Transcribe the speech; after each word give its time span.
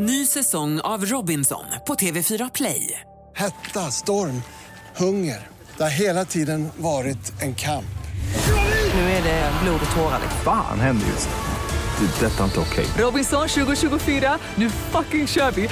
Ny 0.00 0.26
säsong 0.26 0.80
av 0.80 1.04
Robinson 1.04 1.64
på 1.86 1.94
TV4 1.94 2.50
Play. 2.54 3.00
Hetta, 3.36 3.80
storm, 3.80 4.42
hunger. 4.96 5.46
Det 5.76 5.82
har 5.82 5.90
hela 5.90 6.24
tiden 6.24 6.68
varit 6.76 7.42
en 7.42 7.54
kamp. 7.54 7.98
Nu 8.94 9.00
är 9.00 9.22
det 9.22 9.52
blod 9.62 9.80
och 9.90 9.96
tårar. 9.96 10.20
Fan 10.44 10.80
händer 10.80 11.06
just 11.06 11.28
nu. 11.28 12.06
Det. 12.06 12.26
är 12.26 12.30
Detta 12.30 12.40
är 12.40 12.44
inte 12.44 12.60
okej. 12.60 12.86
Robinson 12.98 13.48
2024, 13.48 14.38
nu 14.54 14.70
fucking 14.70 15.26
kör 15.26 15.50
vi! 15.50 15.68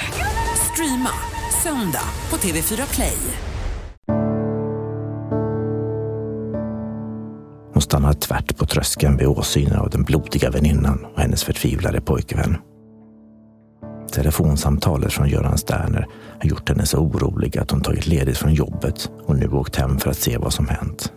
Streama 0.72 1.11
söndag 1.62 2.08
på 2.29 2.36
TV4 2.36 2.95
Play. 2.95 3.18
Hon 7.72 7.82
stannar 7.82 8.12
tvärt 8.12 8.56
på 8.56 8.66
tröskeln 8.66 9.16
vid 9.16 9.27
åsynen 9.27 9.77
av 9.77 9.90
den 9.90 10.02
blodiga 10.02 10.50
väninnan 10.50 11.04
och 11.14 11.20
hennes 11.20 11.45
förtvivlade 11.45 12.00
pojkvän. 12.00 12.56
Telefonsamtalet 14.16 15.12
från 15.12 15.28
Göran 15.28 15.58
Sterner 15.58 16.06
har 16.41 16.48
gjort 16.48 16.68
henne 16.68 16.86
så 16.86 16.98
orolig 16.98 17.59
att 17.59 17.70
hon 17.70 17.80
tagit 17.80 18.06
ledigt 18.06 18.38
från 18.38 18.54
jobbet 18.54 19.10
och 19.27 19.36
nu 19.36 19.48
åkt 19.48 19.77
hem 19.77 19.98
för 19.98 20.10
att 20.10 20.16
se 20.16 20.38
vad 20.38 20.52
som 20.52 20.68
hänt. 20.68 21.12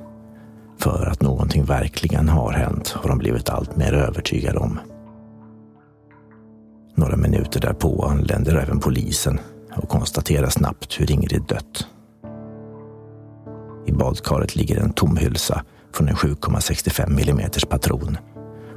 För 0.79 1.05
att 1.05 1.21
någonting 1.21 1.63
verkligen 1.63 2.29
har 2.29 2.51
hänt 2.51 2.89
har 2.89 3.09
de 3.09 3.17
blivit 3.17 3.49
allt 3.49 3.75
mer 3.75 3.93
övertygade 3.93 4.59
om. 4.59 4.79
Några 6.95 7.17
minuter 7.17 7.59
därpå 7.59 8.05
anländer 8.05 8.55
även 8.55 8.79
polisen 8.79 9.39
och 9.75 9.89
konstaterar 9.89 10.49
snabbt 10.49 10.99
hur 10.99 11.11
Ingrid 11.11 11.43
dött. 11.47 11.87
I 13.85 13.91
badkaret 13.91 14.55
ligger 14.55 14.79
en 14.79 14.93
tom 14.93 15.17
hylsa 15.17 15.63
från 15.93 16.07
en 16.07 16.15
7,65 16.15 17.29
mm 17.29 17.49
patron 17.69 18.17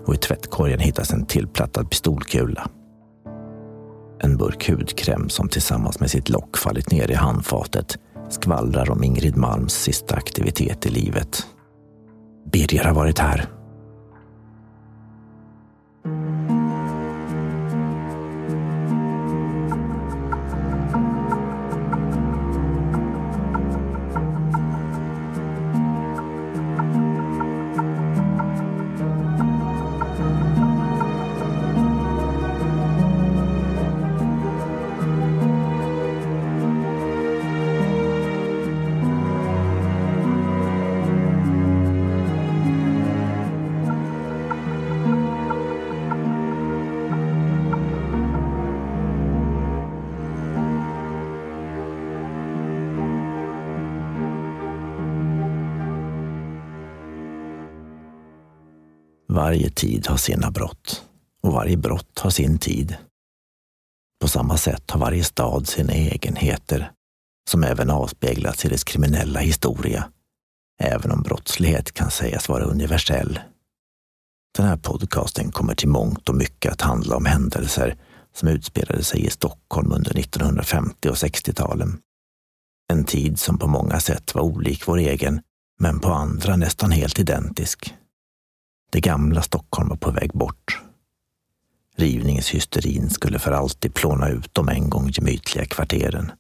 och 0.06 0.14
i 0.14 0.18
tvättkorgen 0.18 0.80
hittas 0.80 1.12
en 1.12 1.26
tillplattad 1.26 1.90
pistolkula. 1.90 2.70
En 4.22 4.36
burk 4.36 4.68
hudkräm 4.68 5.28
som 5.28 5.48
tillsammans 5.48 6.00
med 6.00 6.10
sitt 6.10 6.28
lock 6.28 6.56
fallit 6.56 6.90
ner 6.90 7.10
i 7.10 7.14
handfatet 7.14 7.98
skvallrar 8.30 8.90
om 8.90 9.04
Ingrid 9.04 9.36
Malms 9.36 9.74
sista 9.74 10.14
aktivitet 10.14 10.86
i 10.86 10.90
livet. 10.90 11.46
Birger 12.52 12.84
har 12.84 12.94
varit 12.94 13.18
här. 13.18 13.61
Tid 60.02 60.10
har 60.10 60.16
sina 60.16 60.50
brott 60.50 61.04
och 61.42 61.52
varje 61.52 61.76
brott 61.76 62.18
har 62.18 62.30
sin 62.30 62.58
tid. 62.58 62.96
På 64.20 64.28
samma 64.28 64.56
sätt 64.56 64.90
har 64.90 65.00
varje 65.00 65.24
stad 65.24 65.68
sina 65.68 65.92
egenheter 65.92 66.90
som 67.50 67.64
även 67.64 67.90
avspeglats 67.90 68.64
i 68.64 68.68
dess 68.68 68.84
kriminella 68.84 69.40
historia, 69.40 70.10
även 70.82 71.10
om 71.10 71.22
brottslighet 71.22 71.92
kan 71.92 72.10
sägas 72.10 72.48
vara 72.48 72.64
universell. 72.64 73.40
Den 74.56 74.66
här 74.66 74.76
podcasten 74.76 75.52
kommer 75.52 75.74
till 75.74 75.88
mångt 75.88 76.28
och 76.28 76.34
mycket 76.34 76.72
att 76.72 76.80
handla 76.80 77.16
om 77.16 77.26
händelser 77.26 77.96
som 78.34 78.48
utspelade 78.48 79.04
sig 79.04 79.26
i 79.26 79.30
Stockholm 79.30 79.92
under 79.92 80.18
1950 80.18 81.08
och 81.08 81.14
60-talen. 81.16 81.98
En 82.92 83.04
tid 83.04 83.38
som 83.38 83.58
på 83.58 83.66
många 83.66 84.00
sätt 84.00 84.34
var 84.34 84.42
olik 84.42 84.88
vår 84.88 84.98
egen, 84.98 85.40
men 85.80 86.00
på 86.00 86.08
andra 86.08 86.56
nästan 86.56 86.90
helt 86.90 87.18
identisk. 87.18 87.94
Det 88.92 89.00
gamla 89.00 89.42
Stockholm 89.42 89.88
var 89.88 89.96
på 89.96 90.10
väg 90.10 90.30
bort. 90.32 90.82
Rivningshysterin 91.96 93.10
skulle 93.10 93.38
för 93.38 93.52
alltid 93.52 93.94
plåna 93.94 94.28
ut 94.28 94.54
de 94.54 94.68
en 94.68 94.90
gång 94.90 95.08
gemytliga 95.08 95.64
kvarteren. 95.64 96.32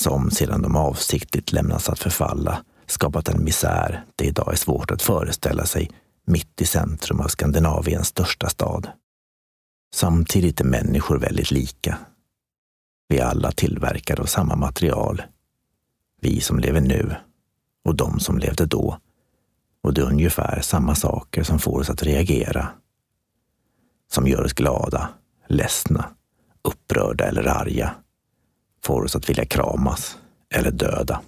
Som 0.00 0.30
sedan 0.30 0.62
de 0.62 0.76
avsiktligt 0.76 1.52
lämnats 1.52 1.88
att 1.88 1.98
förfalla 1.98 2.64
skapat 2.86 3.28
en 3.28 3.44
misär 3.44 4.04
det 4.16 4.24
idag 4.24 4.52
är 4.52 4.56
svårt 4.56 4.90
att 4.90 5.02
föreställa 5.02 5.66
sig 5.66 5.90
mitt 6.26 6.60
i 6.60 6.66
centrum 6.66 7.20
av 7.20 7.28
Skandinaviens 7.28 8.08
största 8.08 8.48
stad. 8.48 8.88
Samtidigt 9.94 10.60
är 10.60 10.64
människor 10.64 11.18
väldigt 11.18 11.50
lika. 11.50 11.98
Vi 13.08 13.18
är 13.18 13.24
alla 13.24 13.52
tillverkade 13.52 14.22
av 14.22 14.26
samma 14.26 14.56
material. 14.56 15.22
Vi 16.20 16.40
som 16.40 16.58
lever 16.58 16.80
nu 16.80 17.14
och 17.84 17.94
de 17.94 18.20
som 18.20 18.38
levde 18.38 18.66
då 18.66 18.98
och 19.84 19.94
det 19.94 20.00
är 20.00 20.04
ungefär 20.06 20.60
samma 20.60 20.94
saker 20.94 21.42
som 21.42 21.58
får 21.58 21.80
oss 21.80 21.90
att 21.90 22.02
reagera. 22.02 22.68
Som 24.12 24.26
gör 24.26 24.44
oss 24.44 24.52
glada, 24.52 25.08
ledsna, 25.48 26.04
upprörda 26.62 27.24
eller 27.24 27.46
arga. 27.46 27.94
Får 28.84 29.04
oss 29.04 29.16
att 29.16 29.28
vilja 29.28 29.44
kramas 29.44 30.18
eller 30.54 30.70
döda. 30.70 31.20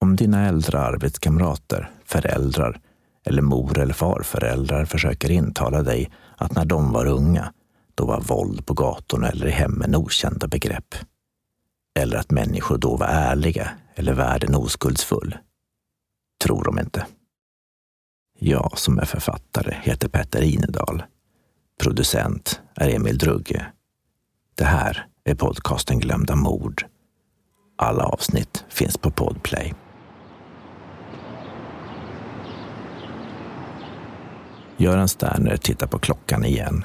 Om 0.00 0.16
dina 0.16 0.46
äldre 0.48 0.78
arbetskamrater, 0.80 1.90
föräldrar 2.04 2.80
eller 3.24 3.42
mor 3.42 3.78
eller 3.78 3.94
farföräldrar 3.94 4.84
försöker 4.84 5.30
intala 5.30 5.82
dig 5.82 6.10
att 6.36 6.54
när 6.54 6.64
de 6.64 6.92
var 6.92 7.06
unga, 7.06 7.52
då 7.94 8.06
var 8.06 8.20
våld 8.20 8.66
på 8.66 8.74
gatorna 8.74 9.28
eller 9.28 9.46
i 9.46 9.50
hemmen 9.50 9.96
okända 9.96 10.46
begrepp. 10.46 10.94
Eller 12.00 12.16
att 12.16 12.30
människor 12.30 12.78
då 12.78 12.96
var 12.96 13.06
ärliga 13.06 13.70
eller 13.94 14.12
världen 14.12 14.54
oskuldsfull 14.54 15.36
tror 16.42 16.64
de 16.64 16.78
inte. 16.78 17.06
Jag 18.38 18.78
som 18.78 18.98
är 18.98 19.04
författare 19.04 19.76
heter 19.82 20.08
Petter 20.08 20.42
Inedal. 20.42 21.02
Producent 21.80 22.60
är 22.74 22.88
Emil 22.88 23.18
Drugge. 23.18 23.66
Det 24.54 24.64
här 24.64 25.06
är 25.24 25.34
podcasten 25.34 25.98
Glömda 25.98 26.36
mord. 26.36 26.86
Alla 27.76 28.04
avsnitt 28.04 28.64
finns 28.68 28.98
på 28.98 29.10
Podplay. 29.10 29.74
Göran 34.76 35.08
Sterner 35.08 35.56
tittar 35.56 35.86
på 35.86 35.98
klockan 35.98 36.44
igen. 36.44 36.84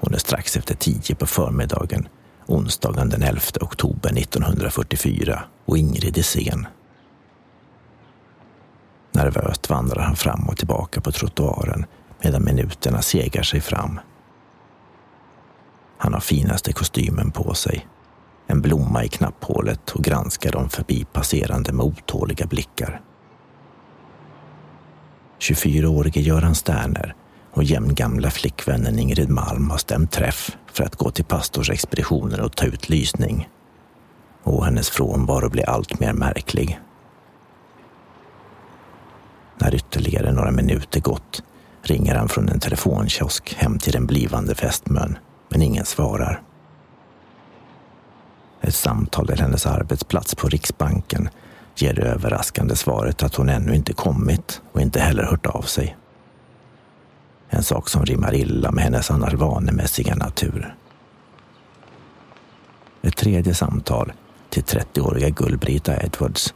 Hon 0.00 0.14
är 0.14 0.18
strax 0.18 0.56
efter 0.56 0.74
tio 0.74 1.14
på 1.14 1.26
förmiddagen 1.26 2.08
onsdagen 2.46 3.08
den 3.08 3.22
11 3.22 3.40
oktober 3.60 4.18
1944 4.18 5.42
och 5.64 5.78
Ingrid 5.78 6.18
är 6.18 6.22
sen. 6.22 6.66
Nervöst 9.12 9.70
vandrar 9.70 10.02
han 10.02 10.16
fram 10.16 10.48
och 10.48 10.56
tillbaka 10.56 11.00
på 11.00 11.12
trottoaren 11.12 11.86
medan 12.22 12.44
minuterna 12.44 13.02
segar 13.02 13.42
sig 13.42 13.60
fram. 13.60 14.00
Han 15.98 16.14
har 16.14 16.20
finaste 16.20 16.72
kostymen 16.72 17.30
på 17.30 17.54
sig, 17.54 17.86
en 18.46 18.60
blomma 18.60 19.04
i 19.04 19.08
knapphålet 19.08 19.90
och 19.90 20.04
granskar 20.04 20.52
de 20.52 20.68
förbipasserande 20.68 21.72
med 21.72 21.86
otåliga 21.86 22.46
blickar. 22.46 23.00
24-årige 25.38 26.20
Göran 26.20 26.54
Sterner 26.54 27.14
och 27.50 27.64
jämngamla 27.64 28.30
flickvännen 28.30 28.98
Ingrid 28.98 29.30
Malm 29.30 29.70
har 29.70 29.78
stämt 29.78 30.12
träff 30.12 30.56
för 30.72 30.84
att 30.84 30.96
gå 30.96 31.10
till 31.10 31.24
pastorsexpeditionen 31.24 32.40
och 32.40 32.56
ta 32.56 32.66
ut 32.66 32.88
lysning. 32.88 33.48
Och 34.42 34.64
hennes 34.64 34.90
frånvaro 34.90 35.48
blir 35.48 35.68
allt 35.68 36.00
mer 36.00 36.12
märklig 36.12 36.80
när 39.62 39.74
ytterligare 39.74 40.31
några 40.42 40.52
minuter 40.52 41.00
gått 41.00 41.42
ringer 41.82 42.14
han 42.14 42.28
från 42.28 42.48
en 42.48 42.60
telefonkiosk 42.60 43.54
hem 43.54 43.78
till 43.78 43.92
den 43.92 44.06
blivande 44.06 44.54
fästmön, 44.54 45.18
men 45.48 45.62
ingen 45.62 45.84
svarar. 45.84 46.42
Ett 48.60 48.74
samtal 48.74 49.26
till 49.26 49.40
hennes 49.40 49.66
arbetsplats 49.66 50.34
på 50.34 50.48
Riksbanken 50.48 51.28
ger 51.76 51.94
det 51.94 52.02
överraskande 52.02 52.76
svaret 52.76 53.22
att 53.22 53.34
hon 53.34 53.48
ännu 53.48 53.74
inte 53.74 53.92
kommit 53.92 54.62
och 54.72 54.80
inte 54.80 55.00
heller 55.00 55.22
hört 55.22 55.46
av 55.46 55.62
sig. 55.62 55.96
En 57.48 57.62
sak 57.62 57.88
som 57.88 58.04
rimmar 58.04 58.34
illa 58.34 58.70
med 58.70 58.84
hennes 58.84 59.10
annars 59.10 59.34
vanemässiga 59.34 60.14
natur. 60.14 60.74
Ett 63.02 63.16
tredje 63.16 63.54
samtal 63.54 64.12
till 64.50 64.62
30-åriga 64.62 65.28
Gullbrita 65.28 66.02
Edwards 66.02 66.54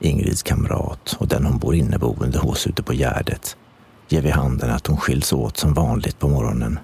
Ingrids 0.00 0.42
kamrat 0.42 1.16
och 1.18 1.28
den 1.28 1.46
hon 1.46 1.58
bor 1.58 1.74
inneboende 1.74 2.38
hos 2.38 2.66
ute 2.66 2.82
på 2.82 2.92
Gärdet 2.92 3.56
ger 4.08 4.22
vid 4.22 4.32
handen 4.32 4.70
att 4.70 4.86
hon 4.86 4.96
skiljs 4.96 5.32
åt 5.32 5.56
som 5.56 5.74
vanligt 5.74 6.18
på 6.18 6.28
morgonen. 6.28 6.78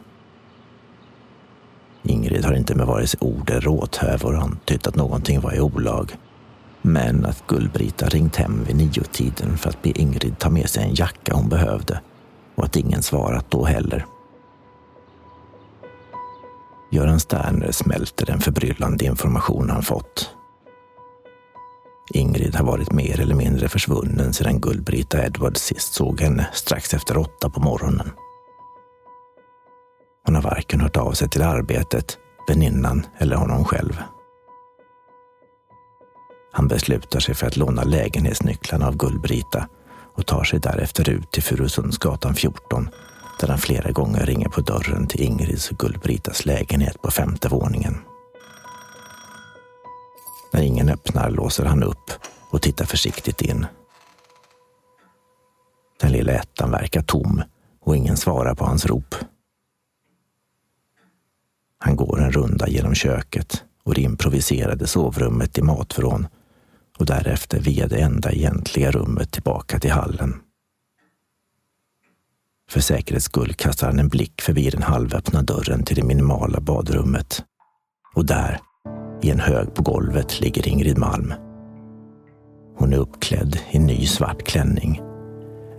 Ingrid 2.02 2.44
har 2.44 2.54
inte 2.54 2.74
med 2.74 2.86
vare 2.86 3.06
sig 3.06 3.20
ord 3.20 3.50
eller 3.50 3.68
åthävor 3.68 4.36
antytt 4.36 4.86
att 4.86 4.96
någonting 4.96 5.40
var 5.40 5.54
i 5.54 5.60
olag. 5.60 6.16
Men 6.82 7.26
att 7.26 7.46
Gullbrita 7.46 8.08
ringt 8.08 8.36
hem 8.36 8.64
vid 8.64 8.76
niotiden 8.76 9.58
för 9.58 9.70
att 9.70 9.82
be 9.82 10.00
Ingrid 10.00 10.38
ta 10.38 10.50
med 10.50 10.70
sig 10.70 10.84
en 10.84 10.94
jacka 10.94 11.34
hon 11.34 11.48
behövde 11.48 12.00
och 12.54 12.64
att 12.64 12.76
ingen 12.76 13.02
svarat 13.02 13.50
då 13.50 13.64
heller. 13.64 14.06
Göran 16.90 17.20
Sterner 17.20 17.72
smälter 17.72 18.26
den 18.26 18.40
förbryllande 18.40 19.04
information 19.04 19.70
han 19.70 19.82
fått. 19.82 20.30
Ingrid 22.10 22.54
har 22.54 22.64
varit 22.64 22.92
mer 22.92 23.20
eller 23.20 23.34
mindre 23.34 23.68
försvunnen 23.68 24.32
sedan 24.32 24.60
Gullbrita 24.60 25.26
Edwards 25.26 25.60
sist 25.60 25.94
såg 25.94 26.20
henne 26.20 26.48
strax 26.52 26.94
efter 26.94 27.16
åtta 27.16 27.50
på 27.50 27.60
morgonen. 27.60 28.10
Hon 30.26 30.34
har 30.34 30.42
varken 30.42 30.80
hört 30.80 30.96
av 30.96 31.12
sig 31.12 31.28
till 31.28 31.42
arbetet, 31.42 32.18
väninnan 32.48 33.06
eller 33.18 33.36
honom 33.36 33.64
själv. 33.64 34.02
Han 36.52 36.68
beslutar 36.68 37.20
sig 37.20 37.34
för 37.34 37.46
att 37.46 37.56
låna 37.56 37.84
lägenhetsnycklarna 37.84 38.86
av 38.86 38.96
Gullbrita 38.96 39.68
och 40.14 40.26
tar 40.26 40.44
sig 40.44 40.60
därefter 40.60 41.10
ut 41.10 41.30
till 41.30 41.42
Furusundsgatan 41.42 42.34
14 42.34 42.88
där 43.40 43.48
han 43.48 43.58
flera 43.58 43.90
gånger 43.90 44.26
ringer 44.26 44.48
på 44.48 44.60
dörren 44.60 45.06
till 45.06 45.22
Ingrids 45.22 45.70
och 45.70 45.78
Gullbritas 45.78 46.46
lägenhet 46.46 47.02
på 47.02 47.10
femte 47.10 47.48
våningen. 47.48 47.98
När 50.52 50.62
ingen 50.62 50.88
öppnar 50.88 51.30
låser 51.30 51.64
han 51.64 51.82
upp 51.82 52.10
och 52.50 52.62
tittar 52.62 52.84
försiktigt 52.84 53.42
in. 53.42 53.66
Den 56.00 56.12
lilla 56.12 56.32
ettan 56.32 56.70
verkar 56.70 57.02
tom 57.02 57.42
och 57.80 57.96
ingen 57.96 58.16
svarar 58.16 58.54
på 58.54 58.64
hans 58.64 58.86
rop. 58.86 59.14
Han 61.78 61.96
går 61.96 62.20
en 62.20 62.32
runda 62.32 62.68
genom 62.68 62.94
köket 62.94 63.64
och 63.84 63.94
det 63.94 64.00
improviserade 64.00 64.86
sovrummet 64.86 65.58
i 65.58 65.62
matvrån 65.62 66.26
och 66.98 67.06
därefter 67.06 67.60
via 67.60 67.88
det 67.88 68.00
enda 68.00 68.32
egentliga 68.32 68.90
rummet 68.90 69.32
tillbaka 69.32 69.78
till 69.78 69.90
hallen. 69.92 70.40
För 72.70 72.80
säkerhets 72.80 73.24
skull 73.24 73.54
kastar 73.54 73.86
han 73.86 73.98
en 73.98 74.08
blick 74.08 74.40
förbi 74.40 74.70
den 74.70 74.82
halvöppna 74.82 75.42
dörren 75.42 75.84
till 75.84 75.96
det 75.96 76.02
minimala 76.02 76.60
badrummet. 76.60 77.44
Och 78.14 78.26
där, 78.26 78.60
i 79.22 79.30
en 79.30 79.40
hög 79.40 79.74
på 79.74 79.82
golvet, 79.82 80.40
ligger 80.40 80.68
Ingrid 80.68 80.98
Malm. 80.98 81.34
Hon 82.76 82.92
är 82.92 82.96
uppklädd 82.96 83.58
i 83.70 83.78
ny 83.78 84.06
svart 84.06 84.42
klänning, 84.42 85.02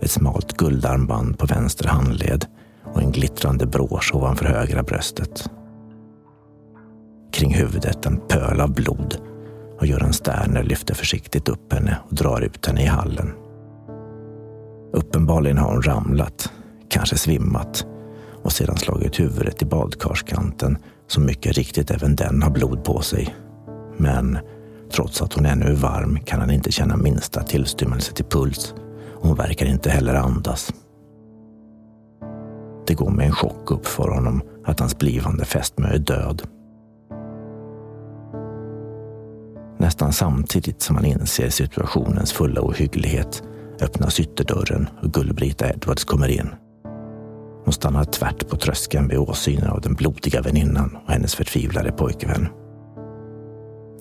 ett 0.00 0.10
smalt 0.10 0.56
guldarmband 0.56 1.38
på 1.38 1.46
vänster 1.46 1.88
handled 1.88 2.46
och 2.94 3.02
en 3.02 3.12
glittrande 3.12 3.66
brosch 3.66 4.14
ovanför 4.14 4.44
högra 4.44 4.82
bröstet. 4.82 5.50
Kring 7.32 7.54
huvudet 7.54 8.06
en 8.06 8.20
pöl 8.28 8.60
av 8.60 8.74
blod 8.74 9.16
och 9.80 9.86
Göran 9.86 10.12
Sterner 10.12 10.62
lyfter 10.62 10.94
försiktigt 10.94 11.48
upp 11.48 11.72
henne 11.72 11.98
och 12.08 12.14
drar 12.14 12.40
ut 12.40 12.66
henne 12.66 12.82
i 12.82 12.86
hallen. 12.86 13.32
Uppenbarligen 14.92 15.58
har 15.58 15.72
hon 15.72 15.82
ramlat, 15.82 16.52
kanske 16.88 17.16
svimmat 17.16 17.86
och 18.42 18.52
sedan 18.52 18.76
slagit 18.76 19.20
huvudet 19.20 19.62
i 19.62 19.64
badkarskanten 19.64 20.78
så 21.06 21.20
mycket 21.20 21.56
riktigt 21.56 21.90
även 21.90 22.16
den 22.16 22.42
har 22.42 22.50
blod 22.50 22.84
på 22.84 23.00
sig. 23.00 23.34
Men 23.96 24.38
trots 24.92 25.22
att 25.22 25.32
hon 25.32 25.46
ännu 25.46 25.66
är 25.66 25.74
varm 25.74 26.18
kan 26.24 26.40
han 26.40 26.50
inte 26.50 26.72
känna 26.72 26.96
minsta 26.96 27.42
tillstymmelse 27.42 28.12
till 28.12 28.24
puls 28.24 28.74
och 29.14 29.28
hon 29.28 29.36
verkar 29.36 29.66
inte 29.66 29.90
heller 29.90 30.14
andas. 30.14 30.72
Det 32.86 32.94
går 32.94 33.10
med 33.10 33.26
en 33.26 33.32
chock 33.32 33.70
upp 33.70 33.86
för 33.86 34.08
honom 34.08 34.42
att 34.64 34.80
hans 34.80 34.98
blivande 34.98 35.44
fästmö 35.44 35.88
är 35.88 35.98
död. 35.98 36.42
Nästan 39.78 40.12
samtidigt 40.12 40.82
som 40.82 40.96
han 40.96 41.04
inser 41.04 41.50
situationens 41.50 42.32
fulla 42.32 42.60
ohygglighet 42.60 43.42
öppnas 43.80 44.20
ytterdörren 44.20 44.88
och 45.02 45.12
Gullbrita 45.12 45.70
Edwards 45.70 46.04
kommer 46.04 46.28
in. 46.28 46.48
Hon 47.64 47.72
stannar 47.72 48.04
tvärt 48.04 48.48
på 48.48 48.56
tröskeln 48.56 49.08
vid 49.08 49.18
åsynen 49.18 49.70
av 49.70 49.80
den 49.80 49.94
blodiga 49.94 50.40
väninnan 50.40 50.98
och 51.04 51.12
hennes 51.12 51.34
förtvivlade 51.34 51.92
pojkvän. 51.92 52.48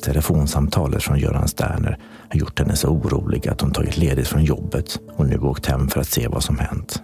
Telefonsamtalet 0.03 1.03
från 1.03 1.19
Göran 1.19 1.47
Sterner 1.47 1.99
har 2.29 2.39
gjort 2.39 2.59
henne 2.59 2.75
så 2.75 2.87
orolig 2.87 3.47
att 3.47 3.61
hon 3.61 3.71
tagit 3.71 3.97
ledigt 3.97 4.27
från 4.27 4.43
jobbet 4.43 4.99
och 5.15 5.27
nu 5.27 5.37
åkt 5.37 5.65
hem 5.65 5.87
för 5.87 5.99
att 5.99 6.07
se 6.07 6.27
vad 6.27 6.43
som 6.43 6.59
hänt. 6.59 7.03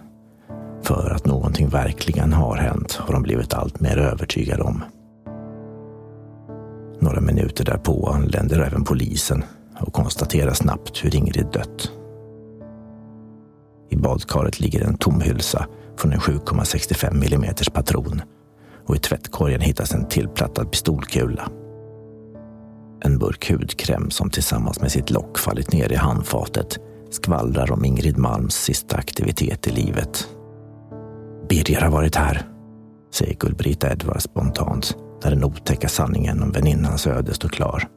För 0.82 1.10
att 1.10 1.26
någonting 1.26 1.68
verkligen 1.68 2.32
har 2.32 2.56
hänt 2.56 2.92
har 2.92 3.14
de 3.14 3.22
blivit 3.22 3.54
allt 3.54 3.80
mer 3.80 3.98
övertygade 3.98 4.62
om. 4.62 4.84
Några 7.00 7.20
minuter 7.20 7.64
därpå 7.64 8.10
anländer 8.14 8.60
även 8.60 8.84
polisen 8.84 9.44
och 9.80 9.92
konstaterar 9.92 10.52
snabbt 10.52 11.04
hur 11.04 11.16
Ingrid 11.16 11.46
dött. 11.52 11.92
I 13.90 13.96
badkaret 13.96 14.60
ligger 14.60 14.84
en 14.84 14.96
tom 14.96 15.20
hylsa 15.20 15.66
från 16.00 16.12
en 16.12 16.20
7,65 16.20 17.34
mm 17.34 17.54
patron 17.72 18.22
och 18.86 18.96
i 18.96 18.98
tvättkorgen 18.98 19.60
hittas 19.60 19.94
en 19.94 20.08
tillplattad 20.08 20.70
pistolkula. 20.70 21.48
En 23.04 23.18
burk 23.18 23.50
hudkräm 23.50 24.10
som 24.10 24.30
tillsammans 24.30 24.80
med 24.80 24.92
sitt 24.92 25.10
lock 25.10 25.38
fallit 25.38 25.72
ner 25.72 25.92
i 25.92 25.96
handfatet 25.96 26.78
skvallrar 27.10 27.72
om 27.72 27.84
Ingrid 27.84 28.18
Malms 28.18 28.54
sista 28.54 28.96
aktivitet 28.96 29.66
i 29.66 29.70
livet. 29.70 30.28
Birger 31.48 31.80
har 31.80 31.90
varit 31.90 32.16
här, 32.16 32.42
säger 33.12 33.34
Gullbrita 33.34 33.92
Edvard 33.92 34.22
spontant 34.22 34.96
när 35.24 35.30
den 35.30 35.44
otäcka 35.44 35.88
sanningen 35.88 36.42
om 36.42 36.52
väninnans 36.52 37.06
öde 37.06 37.34
står 37.34 37.48
klar. 37.48 37.88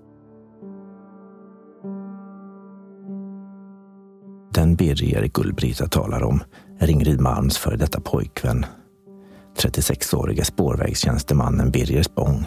Den 4.53 4.75
Birger 4.75 5.27
Gullbrita 5.33 5.87
talar 5.87 6.23
om 6.23 6.43
är 6.83 6.89
Ingrid 6.89 7.21
Malms 7.21 7.57
före 7.57 7.75
detta 7.75 8.01
pojkvän, 8.01 8.65
36-årige 9.57 10.45
spårvägstjänstemannen 10.45 11.71
Birger 11.71 12.03
Spång. 12.03 12.45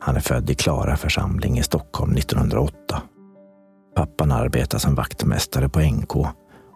Han 0.00 0.16
är 0.16 0.20
född 0.20 0.50
i 0.50 0.54
Klara 0.54 0.96
församling 0.96 1.58
i 1.58 1.62
Stockholm 1.62 2.12
1908. 2.16 3.02
Pappan 3.96 4.32
arbetar 4.32 4.78
som 4.78 4.94
vaktmästare 4.94 5.68
på 5.68 5.80
NK 5.80 6.16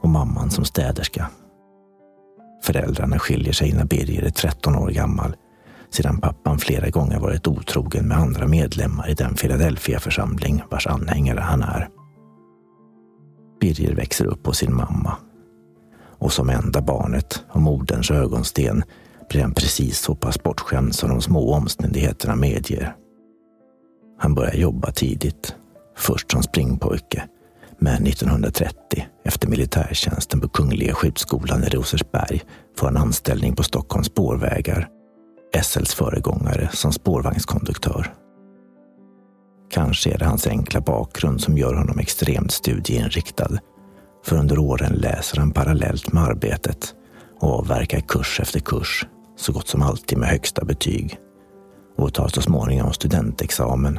och 0.02 0.08
mamman 0.08 0.50
som 0.50 0.64
städerska. 0.64 1.30
Föräldrarna 2.62 3.18
skiljer 3.18 3.52
sig 3.52 3.72
när 3.72 3.84
Birger 3.84 4.22
är 4.22 4.30
13 4.30 4.76
år 4.76 4.90
gammal 4.90 5.36
sedan 5.90 6.20
pappan 6.20 6.58
flera 6.58 6.90
gånger 6.90 7.18
varit 7.18 7.46
otrogen 7.46 8.08
med 8.08 8.18
andra 8.18 8.46
medlemmar 8.46 9.10
i 9.10 9.14
den 9.14 9.34
Philadelphia-församling 9.34 10.62
vars 10.70 10.86
anhängare 10.86 11.40
han 11.40 11.62
är. 11.62 11.88
Birger 13.60 13.94
växer 13.94 14.26
upp 14.26 14.46
hos 14.46 14.58
sin 14.58 14.74
mamma 14.74 15.16
och 16.26 16.32
som 16.32 16.50
enda 16.50 16.80
barnet 16.80 17.44
och 17.48 17.60
moderns 17.60 18.10
ögonsten 18.10 18.82
blir 19.28 19.42
han 19.42 19.54
precis 19.54 19.98
så 19.98 20.14
pass 20.14 20.42
bortskämd 20.42 20.94
som 20.94 21.08
de 21.10 21.20
små 21.20 21.54
omständigheterna 21.54 22.36
medger. 22.36 22.96
Han 24.18 24.34
börjar 24.34 24.54
jobba 24.54 24.92
tidigt, 24.92 25.54
först 25.96 26.32
som 26.32 26.42
springpojke, 26.42 27.22
men 27.78 28.06
1930, 28.06 29.06
efter 29.24 29.48
militärtjänsten 29.48 30.40
på 30.40 30.48
Kungliga 30.48 30.94
skyddsskolan 30.94 31.64
i 31.64 31.68
Rosersberg, 31.68 32.42
får 32.78 32.86
han 32.86 32.96
anställning 32.96 33.56
på 33.56 33.62
Stockholms 33.62 34.06
spårvägar 34.06 34.88
SLs 35.62 35.94
föregångare 35.94 36.68
som 36.72 36.92
spårvagnskonduktör. 36.92 38.14
Kanske 39.70 40.10
är 40.10 40.18
det 40.18 40.24
hans 40.24 40.46
enkla 40.46 40.80
bakgrund 40.80 41.40
som 41.40 41.58
gör 41.58 41.74
honom 41.74 41.98
extremt 41.98 42.52
studieinriktad. 42.52 43.50
För 44.26 44.36
under 44.36 44.58
åren 44.58 44.92
läser 44.92 45.38
han 45.38 45.50
parallellt 45.50 46.12
med 46.12 46.22
arbetet 46.22 46.94
och 47.40 47.58
avverkar 47.58 48.00
kurs 48.00 48.40
efter 48.40 48.60
kurs, 48.60 49.06
så 49.36 49.52
gott 49.52 49.68
som 49.68 49.82
alltid 49.82 50.18
med 50.18 50.28
högsta 50.28 50.64
betyg 50.64 51.18
och 51.96 52.14
tar 52.14 52.28
så 52.28 52.42
småningom 52.42 52.92
studentexamen. 52.92 53.98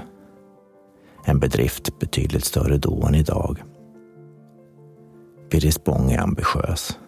En 1.26 1.40
bedrift 1.40 2.00
betydligt 2.00 2.46
större 2.46 2.78
då 2.78 3.06
än 3.06 3.16
idag. 3.16 3.64
Birger 5.52 5.72
Spång 5.72 6.12
är 6.12 6.20
ambitiös. 6.20 7.00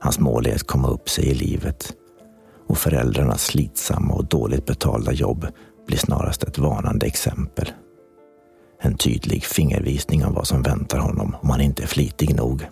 Hans 0.00 0.18
mål 0.18 0.46
är 0.46 0.54
att 0.54 0.66
komma 0.66 0.88
upp 0.88 1.08
sig 1.08 1.26
i 1.26 1.34
livet 1.34 1.92
och 2.68 2.78
föräldrarnas 2.78 3.44
slitsamma 3.44 4.14
och 4.14 4.28
dåligt 4.28 4.66
betalda 4.66 5.12
jobb 5.12 5.46
blir 5.86 5.98
snarast 5.98 6.42
ett 6.42 6.58
varnande 6.58 7.06
exempel. 7.06 7.72
En 8.82 8.96
tydlig 8.96 9.44
fingervisning 9.44 10.24
om 10.24 10.34
vad 10.34 10.46
som 10.46 10.62
väntar 10.62 10.98
honom 10.98 11.36
om 11.40 11.50
han 11.50 11.60
inte 11.60 11.82
är 11.82 11.86
flitig 11.86 12.36
nog. 12.36 12.68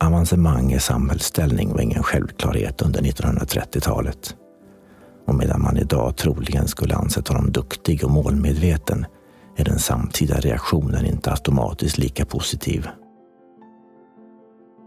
Avancemang 0.00 0.72
i 0.72 0.80
samhällsställning 0.80 1.72
var 1.72 1.80
ingen 1.80 2.02
självklarhet 2.02 2.82
under 2.82 3.00
1930-talet. 3.00 4.36
Och 5.26 5.34
medan 5.34 5.62
man 5.62 5.76
idag 5.76 6.16
troligen 6.16 6.68
skulle 6.68 6.94
ansett 6.94 7.28
honom 7.28 7.52
duktig 7.52 8.04
och 8.04 8.10
målmedveten 8.10 9.06
är 9.56 9.64
den 9.64 9.78
samtida 9.78 10.36
reaktionen 10.36 11.06
inte 11.06 11.30
automatiskt 11.30 11.98
lika 11.98 12.24
positiv. 12.24 12.88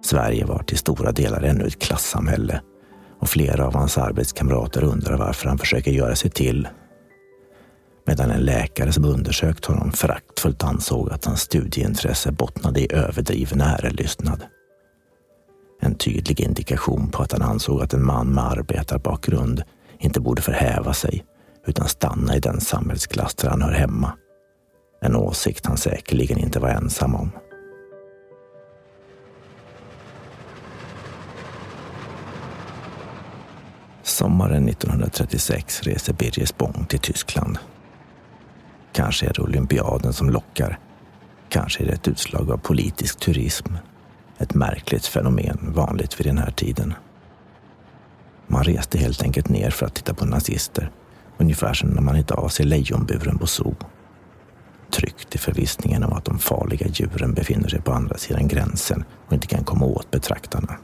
Sverige 0.04 0.46
var 0.46 0.64
till 0.64 0.78
stora 0.78 1.12
delar 1.12 1.42
ännu 1.42 1.66
ett 1.66 1.80
klassamhälle 1.80 2.62
och 3.20 3.30
flera 3.30 3.68
av 3.68 3.76
hans 3.76 3.98
arbetskamrater 3.98 4.84
undrar 4.84 5.18
varför 5.18 5.50
han 5.50 5.58
försöker 5.58 5.92
göra 5.92 6.16
sig 6.16 6.32
till. 6.32 6.68
Medan 8.08 8.32
en 8.32 8.42
läkare 8.42 8.92
som 8.92 9.06
undersökt 9.06 9.66
honom 9.66 9.92
föraktfullt 9.92 10.64
ansåg 10.64 11.12
att 11.12 11.26
hans 11.26 11.42
studieintresse 11.42 12.32
bottnade 12.32 12.80
i 12.80 12.94
överdriven 12.94 13.62
ärelystnad. 13.62 14.44
En 15.82 15.96
tydlig 15.96 16.42
indikation 16.42 17.12
på 17.12 17.24
att 17.24 17.32
han 17.32 17.42
ansåg 17.42 17.82
att 17.82 17.94
en 17.94 18.06
man 18.06 18.28
med 18.28 18.44
arbetarbakgrund 18.44 19.64
inte 20.00 20.20
borde 20.20 20.42
förhäva 20.42 20.94
sig 20.94 21.26
utan 21.68 21.88
stanna 21.88 22.36
i 22.36 22.40
den 22.40 22.62
samhällsklass 22.62 23.36
där 23.36 23.50
han 23.50 23.62
hör 23.62 23.72
hemma. 23.72 24.14
En 25.02 25.16
åsikt 25.16 25.66
han 25.66 25.78
säkerligen 25.78 26.38
inte 26.38 26.60
var 26.60 26.70
ensam 26.70 27.16
om. 27.16 27.32
Sommaren 34.04 34.70
1936 34.70 35.82
reser 35.82 36.14
Birger 36.14 36.46
Spång 36.46 36.86
till 36.90 37.00
Tyskland. 37.00 37.58
Kanske 38.96 39.26
är 39.26 39.34
det 39.34 39.42
olympiaden 39.42 40.14
som 40.14 40.30
lockar. 40.30 40.80
Kanske 41.50 41.84
är 41.84 41.88
det 41.88 41.94
ett 41.94 42.08
utslag 42.08 42.52
av 42.52 42.58
politisk 42.58 43.20
turism. 43.20 43.74
Ett 44.38 44.54
märkligt 44.54 45.06
fenomen 45.06 45.74
vanligt 45.76 46.20
vid 46.20 46.28
den 46.28 46.38
här 46.38 46.52
tiden. 46.52 46.94
Man 48.48 48.64
reste 48.64 48.98
helt 48.98 49.24
enkelt 49.24 49.50
ner 49.50 49.70
för 49.70 49.86
att 49.86 49.96
titta 49.96 50.14
på 50.14 50.26
nazister. 50.26 50.92
Ungefär 51.38 51.74
som 51.74 51.90
när 51.90 52.02
man 52.02 52.16
idag 52.16 52.52
ser 52.52 52.64
lejonburen 52.64 53.38
på 53.38 53.48
zoo. 53.48 53.76
Tryggt 54.92 55.36
i 55.36 55.38
förvissningen 55.38 56.04
om 56.04 56.14
att 56.14 56.26
de 56.26 56.40
farliga 56.40 56.88
djuren 56.88 57.34
befinner 57.34 57.70
sig 57.70 57.82
på 57.82 57.92
andra 57.92 58.18
sidan 58.18 58.48
gränsen 58.48 59.04
och 59.28 59.34
inte 59.34 59.48
kan 59.48 59.64
komma 59.64 59.86
åt 59.86 60.12
betraktarna. 60.12 60.76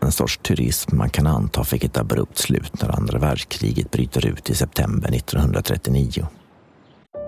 En 0.00 0.12
sorts 0.12 0.38
turism 0.38 0.96
man 0.96 1.10
kan 1.10 1.26
anta 1.26 1.64
fick 1.64 1.84
ett 1.84 1.98
abrupt 1.98 2.38
slut 2.38 2.82
när 2.82 2.96
andra 2.96 3.18
världskriget 3.18 3.90
bryter 3.90 4.26
ut 4.26 4.50
i 4.50 4.54
september 4.54 5.14
1939. 5.14 6.26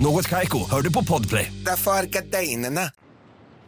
Något 0.00 0.28
Kaiko, 0.28 0.58
hör 0.70 0.82
du 0.82 0.92
på 0.92 1.04
Podplay. 1.04 1.52
Därför 1.66 1.90
är 1.90 2.06
gardinerna. 2.06 2.80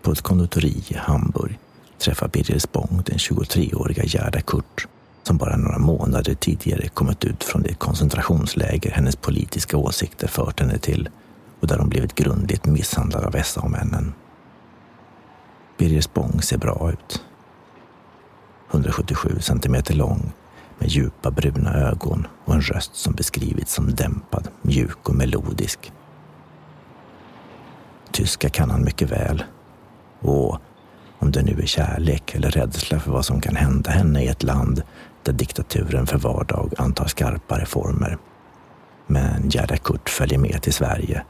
På 0.02 0.12
ett 0.12 0.20
konditori 0.20 0.84
i 0.88 0.94
Hamburg 0.94 1.58
träffar 1.98 2.28
Birger 2.28 2.58
Spång 2.58 3.02
den 3.06 3.16
23-åriga 3.16 4.04
Gerda 4.04 4.40
Kurt 4.40 4.86
som 5.22 5.36
bara 5.36 5.56
några 5.56 5.78
månader 5.78 6.34
tidigare 6.34 6.88
kommit 6.88 7.24
ut 7.24 7.44
från 7.44 7.62
det 7.62 7.74
koncentrationsläger 7.74 8.90
hennes 8.90 9.16
politiska 9.16 9.76
åsikter 9.76 10.28
fört 10.28 10.60
henne 10.60 10.78
till 10.78 11.08
och 11.60 11.66
där 11.66 11.78
hon 11.78 11.88
blivit 11.88 12.14
grundligt 12.14 12.66
misshandlad 12.66 13.24
av 13.24 13.42
SA-männen. 13.42 14.12
Birger 15.78 16.00
Spång 16.00 16.42
ser 16.42 16.58
bra 16.58 16.90
ut. 16.92 17.22
177 18.70 19.36
centimeter 19.40 19.94
lång 19.94 20.32
med 20.78 20.88
djupa 20.88 21.30
bruna 21.30 21.74
ögon 21.74 22.26
och 22.44 22.54
en 22.54 22.60
röst 22.60 22.94
som 22.94 23.14
beskrivits 23.14 23.74
som 23.74 23.94
dämpad, 23.94 24.48
mjuk 24.62 25.08
och 25.08 25.14
melodisk. 25.14 25.92
Tyska 28.12 28.48
kan 28.48 28.70
han 28.70 28.84
mycket 28.84 29.10
väl. 29.10 29.44
Och 30.20 30.58
om 31.18 31.30
det 31.30 31.42
nu 31.42 31.60
är 31.62 31.66
kärlek 31.66 32.34
eller 32.34 32.50
rädsla 32.50 33.00
för 33.00 33.12
vad 33.12 33.24
som 33.24 33.40
kan 33.40 33.56
hända 33.56 33.90
henne 33.90 34.24
i 34.24 34.28
ett 34.28 34.42
land 34.42 34.82
där 35.22 35.32
diktaturen 35.32 36.06
för 36.06 36.18
vardag 36.18 36.72
antar 36.78 37.06
skarpare 37.06 37.66
former. 37.66 38.18
Men 39.06 39.48
Gerda 39.48 39.76
Kurt 39.76 40.08
följer 40.08 40.38
med 40.38 40.62
till 40.62 40.72
Sverige 40.72 41.22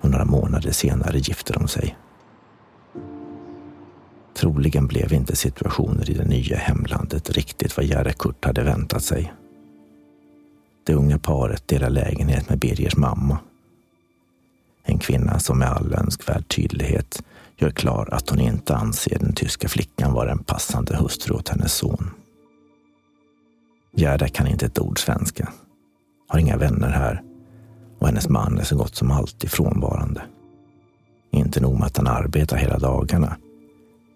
och 0.00 0.10
några 0.10 0.24
månader 0.24 0.70
senare 0.70 1.18
gifter 1.18 1.54
de 1.54 1.68
sig. 1.68 1.96
Troligen 4.36 4.86
blev 4.86 5.12
inte 5.12 5.36
situationer 5.36 6.10
i 6.10 6.14
det 6.14 6.24
nya 6.24 6.56
hemlandet 6.56 7.30
riktigt 7.30 7.76
vad 7.76 7.86
Gerda 7.86 8.12
Kurt 8.12 8.44
hade 8.44 8.62
väntat 8.62 9.02
sig. 9.02 9.32
Det 10.86 10.94
unga 10.94 11.18
paret 11.18 11.68
delar 11.68 11.90
lägenhet 11.90 12.48
med 12.48 12.58
Birgers 12.58 12.96
mamma. 12.96 13.38
En 14.88 14.98
kvinna 14.98 15.38
som 15.38 15.58
med 15.58 15.68
all 15.68 15.94
önskvärd 15.94 16.48
tydlighet 16.48 17.22
gör 17.56 17.70
klar 17.70 18.08
att 18.12 18.30
hon 18.30 18.40
inte 18.40 18.76
anser 18.76 19.18
den 19.18 19.32
tyska 19.32 19.68
flickan 19.68 20.12
vara 20.12 20.30
en 20.30 20.44
passande 20.44 20.96
hustru 20.96 21.34
åt 21.34 21.48
hennes 21.48 21.72
son. 21.72 22.10
Gerda 23.96 24.28
kan 24.28 24.46
inte 24.46 24.66
ett 24.66 24.78
ord 24.78 24.98
svenska, 24.98 25.52
har 26.28 26.38
inga 26.38 26.56
vänner 26.56 26.90
här 26.90 27.22
och 27.98 28.06
hennes 28.06 28.28
man 28.28 28.58
är 28.58 28.64
så 28.64 28.76
gott 28.76 28.96
som 28.96 29.10
alltid 29.10 29.50
frånvarande. 29.50 30.22
Inte 31.32 31.60
nog 31.60 31.78
med 31.78 31.86
att 31.86 31.96
han 31.96 32.06
arbetar 32.06 32.56
hela 32.56 32.78
dagarna. 32.78 33.36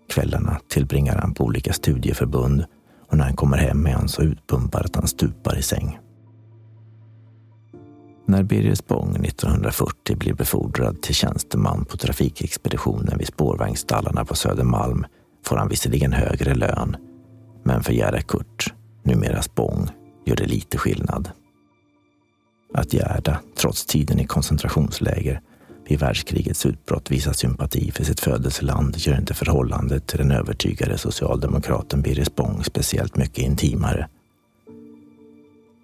Kvällarna 0.08 0.60
tillbringar 0.68 1.16
han 1.16 1.34
på 1.34 1.44
olika 1.44 1.72
studieförbund 1.72 2.64
och 3.08 3.16
när 3.16 3.24
han 3.24 3.36
kommer 3.36 3.58
hem 3.58 3.86
är 3.86 3.92
han 3.92 4.08
så 4.08 4.22
utpumpad 4.22 4.84
att 4.84 4.96
han 4.96 5.08
stupar 5.08 5.58
i 5.58 5.62
säng. 5.62 5.98
När 8.30 8.42
Birger 8.42 8.74
Spång 8.74 9.24
1940 9.24 10.16
blir 10.16 10.34
befordrad 10.34 11.02
till 11.02 11.14
tjänsteman 11.14 11.84
på 11.84 11.96
trafikexpeditionen 11.96 13.18
vid 13.18 13.26
spårvagnstallarna 13.26 14.24
på 14.24 14.34
Södermalm 14.34 15.06
får 15.44 15.56
han 15.56 15.68
visserligen 15.68 16.12
högre 16.12 16.54
lön, 16.54 16.96
men 17.64 17.82
för 17.82 17.92
Gerda 17.92 18.20
Kurt, 18.20 18.74
numera 19.02 19.42
Spång, 19.42 19.88
gör 20.26 20.36
det 20.36 20.46
lite 20.46 20.78
skillnad. 20.78 21.30
Att 22.74 22.92
Gerda, 22.92 23.40
trots 23.56 23.86
tiden 23.86 24.20
i 24.20 24.26
koncentrationsläger, 24.26 25.40
vid 25.88 26.00
världskrigets 26.00 26.66
utbrott 26.66 27.10
visar 27.10 27.32
sympati 27.32 27.90
för 27.90 28.04
sitt 28.04 28.20
födelseland 28.20 28.96
gör 28.98 29.18
inte 29.18 29.34
förhållandet 29.34 30.06
till 30.06 30.18
den 30.18 30.30
övertygade 30.30 30.98
socialdemokraten 30.98 32.02
Birger 32.02 32.24
Spång 32.24 32.64
speciellt 32.64 33.16
mycket 33.16 33.44
intimare. 33.44 34.08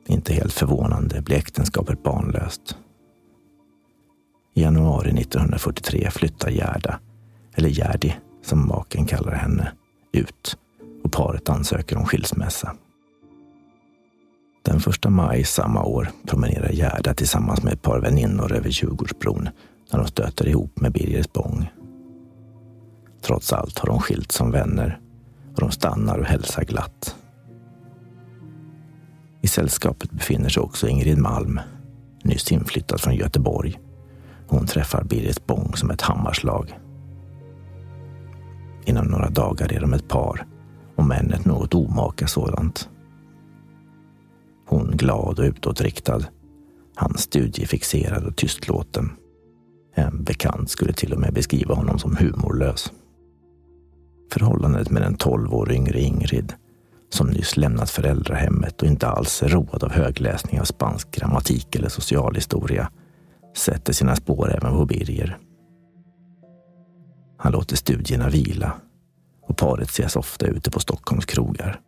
Inte 0.06 0.34
helt 0.34 0.52
förvånande 0.52 1.22
blir 1.22 1.36
äktenskapet 1.36 2.02
barnlöst. 2.02 2.76
I 4.54 4.62
januari 4.62 5.10
1943 5.20 6.10
flyttar 6.10 6.50
Gerda, 6.50 7.00
eller 7.54 7.68
Gerdi 7.68 8.16
som 8.42 8.68
maken 8.68 9.06
kallar 9.06 9.32
henne, 9.32 9.72
ut 10.12 10.56
och 11.04 11.12
paret 11.12 11.48
ansöker 11.48 11.96
om 11.96 12.04
skilsmässa. 12.04 12.76
Den 14.64 14.80
första 14.80 15.10
maj 15.10 15.44
samma 15.44 15.84
år 15.84 16.10
promenerar 16.26 16.70
Gerda 16.72 17.14
tillsammans 17.14 17.62
med 17.62 17.72
ett 17.72 17.82
par 17.82 18.00
väninnor 18.00 18.52
över 18.52 18.68
Djurgårdsbron 18.70 19.48
när 19.92 19.98
de 19.98 20.08
stöter 20.08 20.48
ihop 20.48 20.80
med 20.80 20.92
Birger 20.92 21.22
Spång. 21.22 21.70
Trots 23.22 23.52
allt 23.52 23.78
har 23.78 23.86
de 23.86 24.00
skilt 24.00 24.32
som 24.32 24.50
vänner 24.50 25.00
och 25.54 25.60
de 25.60 25.70
stannar 25.70 26.18
och 26.18 26.26
hälsar 26.26 26.64
glatt. 26.64 27.16
I 29.46 29.48
sällskapet 29.48 30.10
befinner 30.10 30.48
sig 30.48 30.62
också 30.62 30.88
Ingrid 30.88 31.18
Malm, 31.18 31.60
nyss 32.24 32.52
inflyttad 32.52 33.00
från 33.00 33.14
Göteborg. 33.14 33.78
Hon 34.46 34.66
träffar 34.66 35.04
Birgit 35.04 35.46
Bång 35.46 35.72
som 35.74 35.90
ett 35.90 36.02
hammarslag. 36.02 36.78
Inom 38.84 39.06
några 39.06 39.30
dagar 39.30 39.72
är 39.72 39.80
de 39.80 39.92
ett 39.92 40.08
par, 40.08 40.46
om 40.96 41.12
än 41.12 41.32
ett 41.32 41.44
något 41.44 41.74
omaka 41.74 42.26
sådant. 42.26 42.88
Hon 44.68 44.90
glad 44.96 45.38
och 45.38 45.44
utåtriktad. 45.44 46.20
Han 46.94 47.18
studiefixerad 47.18 48.24
och 48.24 48.36
tystlåten. 48.36 49.12
En 49.94 50.24
bekant 50.24 50.70
skulle 50.70 50.92
till 50.92 51.12
och 51.12 51.20
med 51.20 51.34
beskriva 51.34 51.74
honom 51.74 51.98
som 51.98 52.16
humorlös. 52.16 52.92
Förhållandet 54.32 54.90
med 54.90 55.02
den 55.02 55.16
12 55.16 55.54
år 55.54 55.72
yngre 55.72 56.00
Ingrid, 56.00 56.52
som 57.16 57.26
nyss 57.26 57.56
lämnat 57.56 57.90
föräldrahemmet 57.90 58.82
och 58.82 58.88
inte 58.88 59.08
alls 59.08 59.42
är 59.42 59.48
road 59.48 59.84
av 59.84 59.92
högläsning 59.92 60.60
av 60.60 60.64
spansk 60.64 61.10
grammatik 61.10 61.76
eller 61.76 61.88
socialhistoria, 61.88 62.90
sätter 63.56 63.92
sina 63.92 64.16
spår 64.16 64.56
även 64.56 64.72
på 64.72 64.84
Birger. 64.84 65.38
Han 67.38 67.52
låter 67.52 67.76
studierna 67.76 68.28
vila 68.28 68.72
och 69.42 69.56
paret 69.56 69.88
ses 69.88 70.16
ofta 70.16 70.46
ute 70.46 70.70
på 70.70 70.80
Stockholms 70.80 71.24
krogar. 71.24 71.80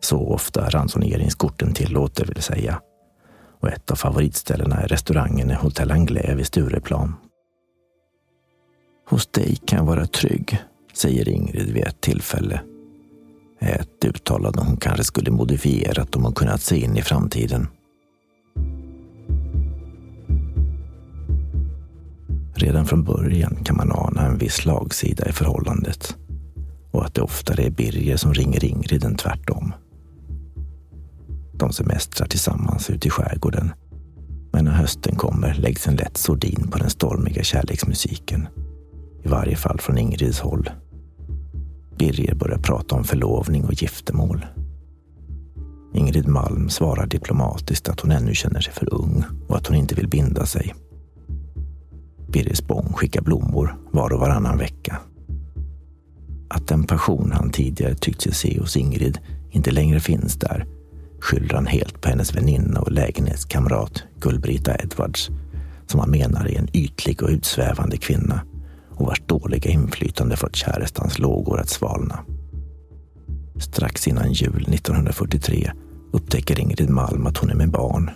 Så 0.00 0.28
ofta 0.28 0.70
ransoneringskorten 0.70 1.74
tillåter 1.74 2.26
vill 2.26 2.42
säga. 2.42 2.80
Och 3.60 3.68
ett 3.68 3.90
av 3.90 3.96
favoritställena 3.96 4.76
är 4.76 4.88
restaurangen 4.88 5.50
Hotel 5.50 5.90
Anglais 5.90 6.38
vid 6.38 6.46
Stureplan. 6.46 7.14
Hos 9.08 9.26
dig 9.26 9.56
kan 9.66 9.78
jag 9.78 9.86
vara 9.86 10.06
trygg, 10.06 10.58
säger 10.92 11.28
Ingrid 11.28 11.72
vid 11.72 11.86
ett 11.86 12.00
tillfälle. 12.00 12.60
Ett 13.98 14.04
uttalande 14.04 14.62
hon 14.62 14.76
kanske 14.76 15.04
skulle 15.04 15.30
modifierat 15.30 16.16
om 16.16 16.24
hon 16.24 16.32
kunnat 16.32 16.62
se 16.62 16.76
in 16.76 16.96
i 16.96 17.02
framtiden. 17.02 17.66
Redan 22.54 22.86
från 22.86 23.04
början 23.04 23.56
kan 23.64 23.76
man 23.76 23.92
ana 23.92 24.26
en 24.26 24.38
viss 24.38 24.54
slagsida 24.54 25.28
i 25.28 25.32
förhållandet 25.32 26.16
och 26.90 27.04
att 27.04 27.14
det 27.14 27.22
oftare 27.22 27.62
är 27.62 27.70
Birger 27.70 28.16
som 28.16 28.34
ringer 28.34 28.64
Ingrid 28.64 29.04
än 29.04 29.16
tvärtom. 29.16 29.72
De 31.52 31.72
semestrar 31.72 32.26
tillsammans 32.26 32.90
ute 32.90 33.08
i 33.08 33.10
skärgården. 33.10 33.72
Men 34.52 34.64
när 34.64 34.72
hösten 34.72 35.16
kommer 35.16 35.54
läggs 35.54 35.86
en 35.88 35.96
lätt 35.96 36.16
sordin 36.16 36.68
på 36.70 36.78
den 36.78 36.90
stormiga 36.90 37.42
kärleksmusiken. 37.42 38.48
I 39.24 39.28
varje 39.28 39.56
fall 39.56 39.80
från 39.80 39.98
Ingrids 39.98 40.40
håll. 40.40 40.70
Birger 41.98 42.34
börjar 42.34 42.58
prata 42.58 42.94
om 42.94 43.04
förlovning 43.04 43.64
och 43.64 43.82
giftermål. 43.82 44.46
Ingrid 45.94 46.28
Malm 46.28 46.68
svarar 46.68 47.06
diplomatiskt 47.06 47.88
att 47.88 48.00
hon 48.00 48.10
ännu 48.10 48.34
känner 48.34 48.60
sig 48.60 48.72
för 48.72 48.94
ung 48.94 49.24
och 49.48 49.56
att 49.56 49.66
hon 49.66 49.76
inte 49.76 49.94
vill 49.94 50.08
binda 50.08 50.46
sig. 50.46 50.74
Birger 52.32 52.54
Spång 52.54 52.92
skickar 52.92 53.22
blommor 53.22 53.76
var 53.92 54.12
och 54.12 54.20
varannan 54.20 54.58
vecka. 54.58 54.98
Att 56.50 56.68
den 56.68 56.84
passion 56.84 57.32
han 57.34 57.50
tidigare 57.50 57.94
tyckt 57.94 58.20
sig 58.20 58.34
se 58.34 58.60
hos 58.60 58.76
Ingrid 58.76 59.18
inte 59.50 59.70
längre 59.70 60.00
finns 60.00 60.34
där 60.34 60.66
skyller 61.20 61.54
han 61.54 61.66
helt 61.66 62.00
på 62.00 62.08
hennes 62.08 62.36
väninna 62.36 62.80
och 62.80 62.92
lägenhetskamrat 62.92 64.02
Gullbrita 64.20 64.74
Edwards 64.74 65.30
som 65.86 66.00
han 66.00 66.10
menar 66.10 66.46
är 66.46 66.58
en 66.58 66.76
ytlig 66.76 67.22
och 67.22 67.28
utsvävande 67.28 67.96
kvinna 67.96 68.40
och 68.98 69.06
vars 69.06 69.22
dåliga 69.26 69.70
inflytande 69.70 70.36
fått 70.36 70.56
kärestans 70.56 71.18
lågor 71.18 71.60
att 71.60 71.68
svalna. 71.68 72.18
Strax 73.60 74.08
innan 74.08 74.32
jul 74.32 74.66
1943 74.68 75.70
upptäcker 76.12 76.60
Ingrid 76.60 76.90
Malm 76.90 77.26
att 77.26 77.36
hon 77.36 77.50
är 77.50 77.54
med 77.54 77.70
barn. 77.70 78.10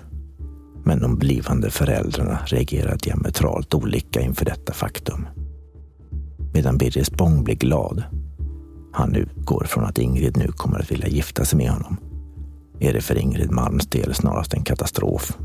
Men 0.84 1.00
de 1.00 1.18
blivande 1.18 1.70
föräldrarna 1.70 2.38
reagerar 2.46 2.96
diametralt 2.96 3.74
olika 3.74 4.20
inför 4.20 4.44
detta 4.44 4.72
faktum. 4.72 5.26
Medan 6.54 6.78
Birger 6.78 7.04
Spång 7.04 7.44
blir 7.44 7.54
glad. 7.54 8.02
Han 8.92 9.14
utgår 9.14 9.64
från 9.64 9.84
att 9.84 9.98
Ingrid 9.98 10.36
nu 10.36 10.52
kommer 10.52 10.78
att 10.78 10.90
vilja 10.90 11.08
gifta 11.08 11.44
sig 11.44 11.58
med 11.58 11.70
honom 11.70 11.96
är 12.82 12.92
det 12.92 13.00
för 13.00 13.18
Ingrid 13.18 13.50
Malms 13.50 13.86
del 13.86 14.14
snarast 14.14 14.54
en 14.54 14.64
katastrof. 14.64 15.38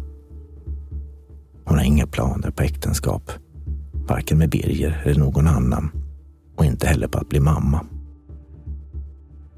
Hon 1.66 1.78
har 1.78 1.86
inga 1.86 2.08
planer 2.08 2.52
på 2.52 2.64
äktenskap, 2.64 3.32
varken 4.08 4.38
med 4.38 4.50
Birger 4.50 5.02
eller 5.06 5.20
någon 5.20 5.48
annan 5.48 5.92
och 6.56 6.66
inte 6.66 6.88
heller 6.88 7.08
på 7.08 7.18
att 7.18 7.30
bli 7.30 7.40
mamma. 7.40 7.86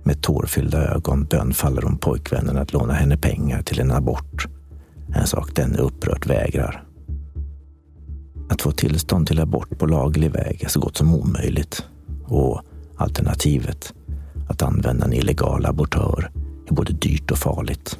Med 0.03 0.21
tårfyllda 0.21 0.95
ögon 0.95 1.25
bönfaller 1.25 1.81
hon 1.81 1.97
pojkvännen 1.97 2.57
att 2.57 2.73
låna 2.73 2.93
henne 2.93 3.17
pengar 3.17 3.61
till 3.61 3.79
en 3.79 3.91
abort. 3.91 4.47
En 5.15 5.27
sak 5.27 5.55
denne 5.55 5.77
upprört 5.77 6.27
vägrar. 6.27 6.83
Att 8.49 8.61
få 8.61 8.71
tillstånd 8.71 9.27
till 9.27 9.39
abort 9.39 9.79
på 9.79 9.85
laglig 9.85 10.31
väg 10.31 10.63
är 10.63 10.69
så 10.69 10.79
gott 10.79 10.97
som 10.97 11.15
omöjligt. 11.15 11.85
Och 12.25 12.61
alternativet, 12.97 13.93
att 14.47 14.61
använda 14.61 15.05
en 15.05 15.13
illegal 15.13 15.65
abortör, 15.65 16.31
är 16.67 16.73
både 16.73 16.93
dyrt 16.93 17.31
och 17.31 17.37
farligt. 17.37 17.99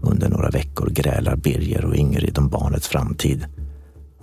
Under 0.00 0.28
några 0.28 0.50
veckor 0.50 0.90
grälar 0.90 1.36
Birger 1.36 1.84
och 1.84 1.96
Ingrid 1.96 2.38
om 2.38 2.48
barnets 2.48 2.88
framtid 2.88 3.46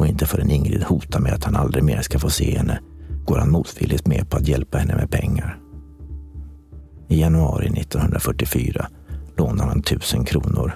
och 0.02 0.08
inte 0.08 0.26
förrän 0.26 0.52
Ingrid 0.52 0.84
hotar 0.84 1.20
med 1.20 1.34
att 1.34 1.44
han 1.44 1.56
aldrig 1.56 1.84
mer 1.84 2.02
ska 2.02 2.20
få 2.20 2.30
se 2.30 2.58
henne 2.58 2.80
går 3.26 3.38
han 3.38 3.52
motvilligt 3.52 4.08
med 4.08 4.30
på 4.30 4.38
att 4.38 4.48
hjälpa 4.48 4.78
henne 4.78 4.96
med 4.96 5.12
pengar. 5.12 5.60
I 7.08 7.22
januari 7.22 7.68
1944 7.68 8.88
lånar 9.38 9.66
han 9.66 9.82
tusen 9.82 10.26
kronor, 10.26 10.72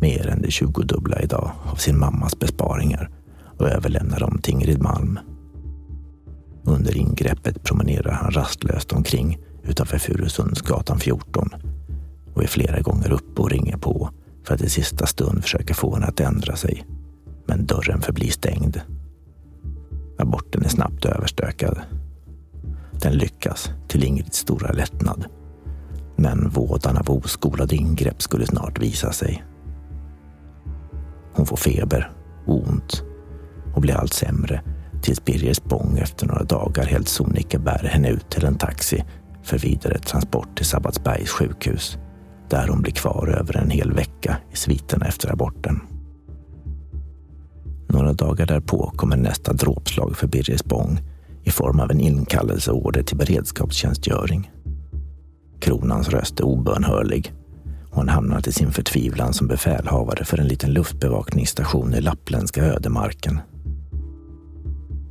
mer 0.00 0.26
än 0.26 0.42
det 0.42 0.50
tjugodubbla 0.50 1.20
idag, 1.20 1.50
av 1.72 1.76
sin 1.76 1.98
mammas 1.98 2.38
besparingar 2.38 3.10
och 3.58 3.68
överlämnar 3.68 4.20
dem 4.20 4.38
till 4.42 4.52
Ingrid 4.52 4.82
Malm. 4.82 5.18
Under 6.64 6.96
ingreppet 6.96 7.62
promenerar 7.62 8.12
han 8.12 8.30
rastlöst 8.30 8.92
omkring 8.92 9.38
utanför 9.62 9.98
Furusundsgatan 9.98 10.98
14 10.98 11.50
och 12.34 12.42
är 12.42 12.48
flera 12.48 12.80
gånger 12.80 13.12
uppe 13.12 13.42
och 13.42 13.50
ringer 13.50 13.76
på 13.76 14.10
för 14.44 14.54
att 14.54 14.62
i 14.62 14.68
sista 14.68 15.06
stund 15.06 15.42
försöka 15.42 15.74
få 15.74 15.94
henne 15.94 16.06
att 16.06 16.20
ändra 16.20 16.56
sig. 16.56 16.95
Men 17.56 17.66
dörren 17.66 18.00
förblir 18.00 18.30
stängd. 18.30 18.80
Aborten 20.18 20.64
är 20.64 20.68
snabbt 20.68 21.04
överstökad. 21.04 21.78
Den 22.92 23.12
lyckas 23.12 23.70
till 23.88 24.04
Ingrids 24.04 24.38
stora 24.38 24.72
lättnad. 24.72 25.24
Men 26.16 26.48
vådan 26.48 26.96
av 26.96 27.10
oskolade 27.10 27.76
ingrepp 27.76 28.22
skulle 28.22 28.46
snart 28.46 28.82
visa 28.82 29.12
sig. 29.12 29.44
Hon 31.32 31.46
får 31.46 31.56
feber, 31.56 32.12
ont 32.46 33.02
och 33.74 33.80
blir 33.80 33.94
allt 33.94 34.12
sämre 34.12 34.62
tills 35.02 35.24
Birger 35.24 35.54
Spång 35.54 35.98
efter 35.98 36.26
några 36.26 36.44
dagar 36.44 36.84
helt 36.84 37.08
sonika 37.08 37.58
bär 37.58 37.88
henne 37.92 38.08
ut 38.08 38.30
till 38.30 38.44
en 38.44 38.58
taxi 38.58 39.04
för 39.42 39.58
vidare 39.58 39.98
transport 39.98 40.56
till 40.56 40.66
Sabbatsbergs 40.66 41.30
sjukhus 41.30 41.98
där 42.48 42.68
hon 42.68 42.82
blir 42.82 42.92
kvar 42.92 43.28
över 43.40 43.56
en 43.56 43.70
hel 43.70 43.92
vecka 43.92 44.36
i 44.52 44.56
sviterna 44.56 45.06
efter 45.06 45.32
aborten. 45.32 45.95
Några 47.88 48.12
dagar 48.12 48.46
därpå 48.46 48.92
kommer 48.96 49.16
nästa 49.16 49.52
dråpslag 49.52 50.16
för 50.16 50.26
Birger 50.26 50.56
Spång 50.56 51.00
i 51.44 51.50
form 51.50 51.80
av 51.80 51.90
en 51.90 52.00
inkallelseorder 52.00 53.02
till 53.02 53.16
beredskapstjänstgöring. 53.16 54.50
Kronans 55.60 56.08
röst 56.08 56.40
är 56.40 56.44
obönhörlig 56.44 57.32
och 57.90 57.96
han 57.96 58.08
hamnar 58.08 58.40
till 58.40 58.54
sin 58.54 58.72
förtvivlan 58.72 59.32
som 59.32 59.46
befälhavare 59.46 60.24
för 60.24 60.38
en 60.38 60.48
liten 60.48 60.72
luftbevakningsstation 60.72 61.94
i 61.94 62.00
lappländska 62.00 62.64
ödemarken. 62.64 63.40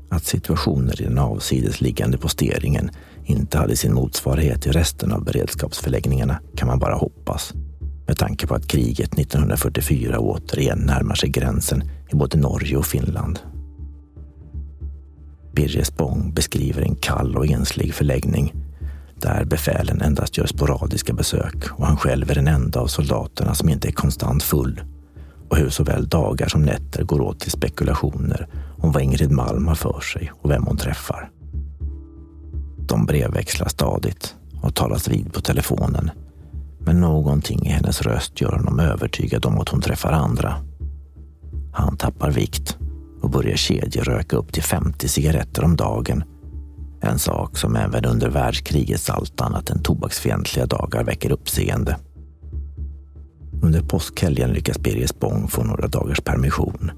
Att 0.09 0.25
situationer 0.25 1.01
i 1.01 1.05
den 1.05 1.17
avsides 1.17 1.81
liggande 1.81 2.17
posteringen 2.17 2.89
inte 3.25 3.57
hade 3.57 3.75
sin 3.75 3.93
motsvarighet 3.93 4.67
i 4.67 4.71
resten 4.71 5.11
av 5.11 5.23
beredskapsförläggningarna 5.23 6.39
kan 6.55 6.67
man 6.67 6.79
bara 6.79 6.95
hoppas. 6.95 7.53
Med 8.07 8.17
tanke 8.17 8.47
på 8.47 8.55
att 8.55 8.67
kriget 8.67 9.19
1944 9.19 10.19
återigen 10.19 10.79
närmar 10.79 11.15
sig 11.15 11.29
gränsen 11.29 11.83
i 12.11 12.15
både 12.15 12.37
Norge 12.37 12.77
och 12.77 12.85
Finland. 12.85 13.39
Birger 15.55 15.83
Spång 15.83 16.33
beskriver 16.33 16.81
en 16.81 16.95
kall 16.95 17.37
och 17.37 17.47
enslig 17.47 17.93
förläggning 17.93 18.53
där 19.15 19.45
befälen 19.45 20.01
endast 20.01 20.37
gör 20.37 20.45
sporadiska 20.45 21.13
besök 21.13 21.71
och 21.71 21.85
han 21.85 21.97
själv 21.97 22.31
är 22.31 22.35
den 22.35 22.47
enda 22.47 22.79
av 22.79 22.87
soldaterna 22.87 23.55
som 23.55 23.69
inte 23.69 23.87
är 23.87 23.91
konstant 23.91 24.43
full 24.43 24.81
och 25.49 25.57
hur 25.57 25.69
såväl 25.69 26.07
dagar 26.07 26.47
som 26.47 26.61
nätter 26.61 27.03
går 27.03 27.21
åt 27.21 27.39
till 27.39 27.51
spekulationer 27.51 28.47
om 28.77 28.91
vad 28.91 29.03
Ingrid 29.03 29.31
Malm 29.31 29.67
har 29.67 29.75
för 29.75 29.99
sig 29.99 30.31
och 30.41 30.51
vem 30.51 30.63
hon 30.63 30.77
träffar. 30.77 31.29
De 32.87 33.05
brevväxlar 33.05 33.67
stadigt 33.67 34.35
och 34.61 34.75
talas 34.75 35.07
vid 35.07 35.33
på 35.33 35.41
telefonen. 35.41 36.11
Men 36.85 37.01
någonting 37.01 37.65
i 37.65 37.69
hennes 37.69 38.01
röst 38.01 38.41
gör 38.41 38.51
honom 38.51 38.79
övertygad 38.79 39.45
om 39.45 39.59
att 39.59 39.69
hon 39.69 39.81
träffar 39.81 40.11
andra. 40.11 40.55
Han 41.73 41.97
tappar 41.97 42.31
vikt 42.31 42.77
och 43.21 43.29
börjar 43.29 43.55
kedjeröka 43.55 44.35
upp 44.35 44.53
till 44.53 44.63
50 44.63 45.07
cigaretter 45.07 45.63
om 45.63 45.75
dagen. 45.75 46.23
En 47.01 47.19
sak 47.19 47.57
som 47.57 47.75
även 47.75 48.05
under 48.05 48.29
världskrigets 48.29 49.09
allt 49.09 49.41
annat 49.41 49.69
än 49.69 49.83
tobaksfientliga 49.83 50.65
dagar 50.65 51.03
väcker 51.03 51.31
uppseende. 51.31 51.97
Under 53.61 53.81
påskhelgen 53.81 54.49
lyckas 54.49 54.79
Birger 54.79 55.07
Spång 55.07 55.47
få 55.47 55.63
några 55.63 55.87
dagars 55.87 56.21
permission 56.21 56.91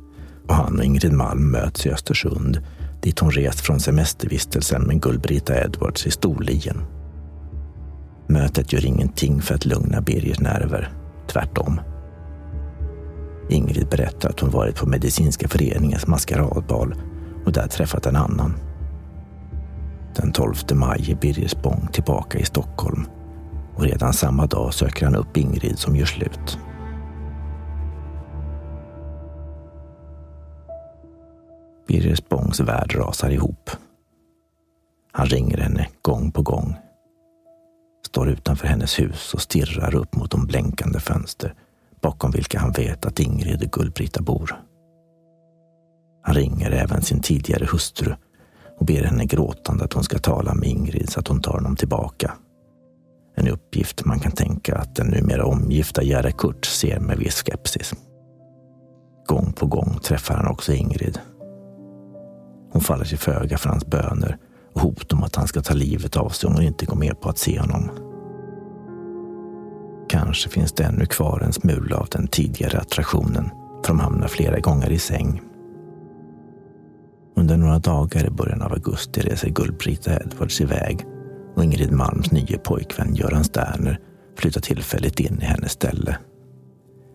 och 0.48 0.56
han 0.56 0.80
och 0.80 0.86
Ingrid 0.86 1.14
Malm 1.14 1.52
möts 1.52 1.86
i 1.86 1.90
Östersund 1.90 2.62
dit 3.02 3.20
hon 3.20 3.32
rest 3.32 3.60
från 3.60 3.80
semestervistelsen 3.80 4.82
med 4.82 5.02
Gullbrita 5.02 5.64
Edwards 5.64 6.08
i 6.08 6.12
Storlien. 6.12 6.97
Mötet 8.28 8.74
gör 8.74 8.86
ingenting 8.86 9.42
för 9.42 9.56
att 9.56 9.66
lugna 9.66 10.02
Birgers 10.02 10.40
nerver. 10.40 10.92
Tvärtom. 11.28 11.82
Ingrid 13.50 13.88
berättar 13.90 14.30
att 14.30 14.40
hon 14.40 14.50
varit 14.50 14.76
på 14.76 14.86
Medicinska 14.86 15.48
föreningens 15.48 16.08
maskeradbal 16.08 16.96
och 17.46 17.52
där 17.52 17.68
träffat 17.68 18.06
en 18.06 18.16
annan. 18.16 18.54
Den 20.16 20.32
12 20.32 20.54
maj 20.74 21.12
är 21.12 21.16
Birger 21.16 21.48
Spång 21.48 21.88
tillbaka 21.92 22.40
i 22.40 22.46
Stockholm 22.46 23.06
och 23.76 23.84
redan 23.84 24.14
samma 24.14 24.46
dag 24.46 24.74
söker 24.74 25.06
han 25.06 25.16
upp 25.16 25.38
Ingrid 25.38 25.80
som 25.80 25.96
gör 25.96 26.06
slut. 26.06 26.60
Birger 31.88 32.16
Spångs 32.16 32.60
värld 32.60 32.96
rasar 32.96 33.30
ihop. 33.30 33.70
Han 35.12 35.28
ringer 35.28 35.58
henne 35.58 35.88
gång 36.02 36.32
på 36.32 36.42
gång. 36.42 36.76
Står 38.08 38.30
utanför 38.30 38.68
hennes 38.68 39.00
hus 39.00 39.34
och 39.34 39.42
stirrar 39.42 39.96
upp 39.96 40.16
mot 40.16 40.32
de 40.32 40.46
blänkande 40.46 41.00
fönster 41.00 41.54
bakom 42.02 42.32
vilka 42.32 42.60
han 42.60 42.72
vet 42.72 43.06
att 43.06 43.20
Ingrid 43.20 43.64
och 43.64 43.72
Gullbrita 43.72 44.22
bor. 44.22 44.62
Han 46.24 46.36
ringer 46.36 46.72
även 46.72 47.02
sin 47.02 47.22
tidigare 47.22 47.66
hustru 47.72 48.14
och 48.80 48.86
ber 48.86 49.04
henne 49.04 49.26
gråtande 49.26 49.84
att 49.84 49.94
hon 49.94 50.04
ska 50.04 50.20
tala 50.20 50.54
med 50.54 50.70
Ingrid 50.70 51.10
så 51.10 51.20
att 51.20 51.28
hon 51.28 51.42
tar 51.42 51.52
honom 51.52 51.76
tillbaka. 51.76 52.34
En 53.36 53.48
uppgift 53.48 54.06
man 54.06 54.20
kan 54.20 54.32
tänka 54.32 54.76
att 54.76 54.96
den 54.96 55.08
numera 55.08 55.46
omgifta 55.46 56.04
Gerda 56.04 56.32
Kurt 56.32 56.66
ser 56.66 57.00
med 57.00 57.18
viss 57.18 57.44
skepsis. 57.44 57.94
Gång 59.26 59.54
på 59.54 59.66
gång 59.66 60.00
träffar 60.04 60.36
han 60.36 60.48
också 60.48 60.74
Ingrid. 60.74 61.20
Hon 62.72 62.82
faller 62.82 63.06
till 63.06 63.18
föga 63.18 63.58
för 63.58 63.70
hans 63.70 63.86
böner 63.86 64.38
hot 64.80 65.14
om 65.14 65.24
att 65.24 65.36
han 65.36 65.48
ska 65.48 65.62
ta 65.62 65.74
livet 65.74 66.18
av 66.18 66.30
sig 66.30 66.48
om 66.48 66.54
hon 66.54 66.64
inte 66.64 66.86
går 66.86 66.96
med 66.98 67.22
på 67.22 67.30
att 67.30 67.38
se 67.38 67.60
honom. 67.60 67.90
Kanske 70.10 70.50
finns 70.50 70.72
det 70.72 70.84
ännu 70.84 71.06
kvar 71.06 71.40
en 71.40 71.54
smula 71.54 71.98
av 71.98 72.08
den 72.12 72.28
tidigare 72.28 72.80
attraktionen 72.80 73.50
för 73.84 73.88
de 73.88 74.00
hamnar 74.00 74.28
flera 74.28 74.60
gånger 74.60 74.90
i 74.90 75.00
säng. 75.00 75.42
Under 77.36 77.58
några 77.58 77.80
dagar 77.80 78.26
i 78.28 78.30
början 78.30 78.62
av 78.62 78.74
augusti 78.74 79.22
reser 79.22 79.50
Gullbrita 79.50 80.12
Edwards 80.22 80.62
iväg 80.62 81.06
och 81.56 81.64
Ingrid 81.64 81.92
Malms 81.92 82.32
nye 82.32 82.58
pojkvän 82.58 83.16
Göran 83.16 83.44
Sterner 83.44 84.00
flyttar 84.38 84.62
tillfälligt 84.62 85.20
in 85.20 85.40
i 85.42 85.46
hennes 85.46 85.72
ställe. 85.72 86.18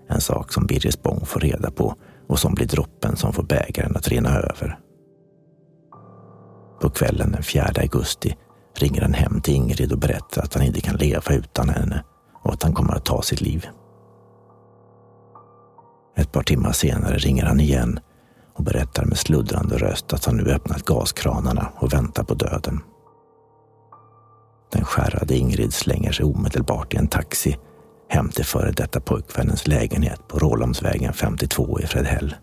En 0.08 0.20
sak 0.20 0.52
som 0.52 0.66
Birger 0.66 0.90
Spång 0.90 1.26
får 1.26 1.40
reda 1.40 1.70
på 1.70 1.94
och 2.28 2.38
som 2.38 2.54
blir 2.54 2.66
droppen 2.66 3.16
som 3.16 3.32
får 3.32 3.42
bägaren 3.42 3.96
att 3.96 4.08
rinna 4.08 4.38
över. 4.38 4.78
På 6.82 6.90
kvällen 6.90 7.32
den 7.32 7.42
4 7.42 7.72
augusti 7.76 8.36
ringer 8.78 9.02
han 9.02 9.14
hem 9.14 9.40
till 9.40 9.54
Ingrid 9.54 9.92
och 9.92 9.98
berättar 9.98 10.42
att 10.42 10.54
han 10.54 10.62
inte 10.62 10.80
kan 10.80 10.96
leva 10.96 11.34
utan 11.34 11.68
henne 11.68 12.04
och 12.42 12.52
att 12.52 12.62
han 12.62 12.72
kommer 12.72 12.94
att 12.94 13.04
ta 13.04 13.22
sitt 13.22 13.40
liv. 13.40 13.66
Ett 16.16 16.32
par 16.32 16.42
timmar 16.42 16.72
senare 16.72 17.16
ringer 17.16 17.44
han 17.44 17.60
igen 17.60 18.00
och 18.54 18.64
berättar 18.64 19.04
med 19.04 19.18
sluddrande 19.18 19.78
röst 19.78 20.12
att 20.12 20.24
han 20.24 20.36
nu 20.36 20.50
öppnat 20.50 20.84
gaskranarna 20.84 21.72
och 21.76 21.92
väntar 21.92 22.24
på 22.24 22.34
döden. 22.34 22.80
Den 24.72 24.84
skärrade 24.84 25.36
Ingrid 25.36 25.74
slänger 25.74 26.12
sig 26.12 26.24
omedelbart 26.24 26.94
i 26.94 26.96
en 26.96 27.08
taxi 27.08 27.58
hem 28.08 28.28
till 28.28 28.44
före 28.44 28.72
detta 28.72 29.00
pojkvännens 29.00 29.66
lägenhet 29.66 30.28
på 30.28 30.38
Rålambsvägen 30.38 31.12
52 31.12 31.80
i 31.80 31.86
Fredhäll. 31.86 32.34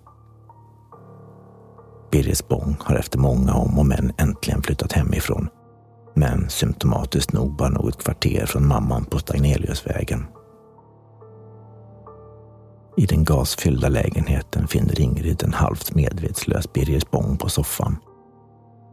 Birger 2.12 2.36
Spång 2.36 2.78
har 2.80 2.96
efter 2.96 3.20
många 3.20 3.54
om 3.54 3.80
och 3.80 3.86
men 3.86 4.12
äntligen 4.18 4.62
flyttat 4.62 4.92
hemifrån. 4.92 5.48
Men 6.16 6.50
symptomatiskt 6.50 7.34
nog 7.34 7.56
bara 7.56 7.70
något 7.70 8.04
kvarter 8.04 8.46
från 8.46 8.68
mamman 8.68 9.06
på 9.06 9.20
Stagneliusvägen. 9.20 10.26
I 12.98 13.06
den 13.06 13.24
gasfyllda 13.24 13.90
lägenheten 13.90 14.68
finner 14.68 15.02
Ingrid 15.02 15.44
en 15.44 15.54
halvt 15.54 15.96
medvetslös 15.96 16.74
Birger 16.74 17.00
Spång 17.00 17.38
på 17.38 17.50
soffan. 17.50 17.98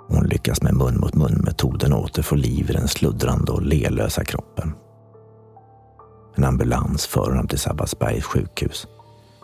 Hon 0.08 0.26
lyckas 0.26 0.62
med 0.62 0.74
mun 0.74 1.00
mot 1.00 1.14
mun-metoden 1.14 1.92
åter 1.92 2.22
få 2.22 2.34
liv 2.34 2.70
i 2.70 2.72
den 2.72 2.88
sluddrande 2.88 3.52
och 3.52 3.62
lelösa 3.62 4.24
kroppen. 4.24 4.74
En 6.36 6.44
ambulans 6.44 7.06
för 7.06 7.30
honom 7.30 7.48
till 7.48 7.58
Sabbatsbergs 7.58 8.24
sjukhus 8.24 8.86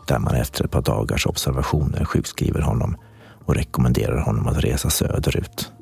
där 0.08 0.18
man 0.18 0.34
efter 0.34 0.64
ett 0.64 0.70
par 0.70 0.82
dagars 0.82 1.26
observationer 1.26 2.04
sjukskriver 2.04 2.60
honom 2.60 2.96
och 3.44 3.54
rekommenderar 3.54 4.20
honom 4.20 4.46
att 4.46 4.64
resa 4.64 4.90
söderut. 4.90 5.72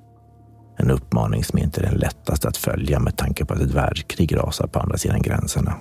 En 0.78 0.90
uppmaning 0.90 1.44
som 1.44 1.58
inte 1.58 1.80
är 1.80 1.84
den 1.90 1.98
lättaste 1.98 2.48
att 2.48 2.56
följa 2.56 3.00
med 3.00 3.16
tanke 3.16 3.44
på 3.44 3.54
att 3.54 3.60
ett 3.60 3.74
världskrig 3.74 4.36
rasar 4.36 4.66
på 4.66 4.78
andra 4.78 4.96
sidan 4.96 5.22
gränserna. 5.22 5.74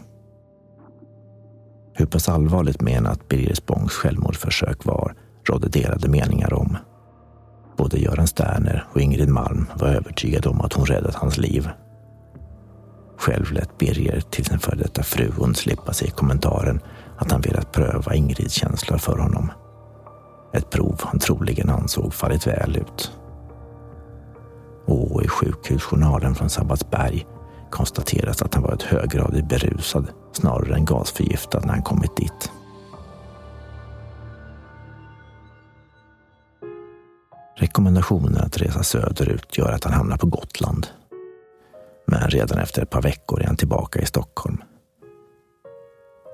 Hur 1.94 2.06
pass 2.06 2.30
allvarligt 2.30 2.82
menat 2.82 3.28
Birger 3.28 3.56
Spångs 3.56 3.92
självmordsförsök 3.92 4.86
var 4.86 5.16
rådde 5.50 5.70
delade 5.70 6.10
meningar 6.10 6.54
om. 6.54 6.78
Både 7.78 8.00
Göran 8.00 8.28
Sterner 8.28 8.86
och 8.94 9.02
Ingrid 9.02 9.30
Malm 9.30 9.66
var 9.76 9.88
övertygade 9.88 10.50
om 10.50 10.62
att 10.62 10.74
hon 10.74 10.86
räddat 10.86 11.16
hans 11.16 11.38
liv. 11.38 11.70
Själv 13.18 13.52
lät 13.52 13.78
Birger 13.78 14.22
till 14.22 14.46
sin 14.46 14.60
före 14.60 14.76
detta 14.76 15.04
fru 15.04 15.32
undslippa 15.38 15.94
sig 15.94 16.12
kommentaren 16.12 16.80
att 17.18 17.32
han 17.32 17.42
velat 17.42 17.72
pröva 17.72 18.16
Ingrids 18.16 18.54
känslor 18.54 18.98
för 18.98 19.18
honom. 19.18 19.52
Ett 20.54 20.70
prov 20.70 21.02
han 21.04 21.20
troligen 21.20 21.70
ansåg 21.70 22.14
fallit 22.14 22.48
väl 22.48 22.78
ut. 22.78 23.12
Och 24.86 25.24
i 25.24 25.28
sjukhusjournalen 25.28 26.36
från 26.36 26.50
Sabbatsberg 26.50 27.26
konstateras 27.70 28.42
att 28.42 28.54
han 28.54 28.64
varit 28.64 28.84
höggradigt 28.84 29.50
berusad 29.50 30.08
snarare 30.32 30.76
än 30.76 30.86
gasförgiftad 30.86 31.60
när 31.60 31.74
han 31.74 31.84
kommit 31.84 32.18
dit. 32.18 32.52
Rekommendationen 37.56 38.38
att 38.38 38.58
resa 38.58 38.84
söderut 38.84 39.58
gör 39.58 39.72
att 39.72 39.84
han 39.84 39.94
hamnar 39.94 40.18
på 40.18 40.28
Gotland. 40.28 40.88
Men 42.08 42.30
redan 42.30 42.60
efter 42.60 42.82
ett 42.82 42.90
par 42.90 43.02
veckor 43.02 43.42
är 43.42 43.48
han 43.48 43.56
tillbaka 43.56 44.00
i 44.02 44.06
Stockholm. 44.06 44.58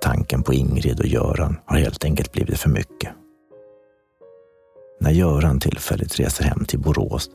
Tanken 0.01 0.43
på 0.43 0.53
Ingrid 0.53 0.99
och 0.99 1.05
Göran 1.05 1.57
har 1.65 1.77
helt 1.77 2.05
enkelt 2.05 2.31
blivit 2.31 2.59
för 2.59 2.69
mycket. 2.69 3.09
När 5.05 5.11
Göran 5.11 5.59
tillfälligt 5.59 6.19
reser 6.19 6.43
hem 6.43 6.65
till 6.65 6.79
Borås 6.79 7.29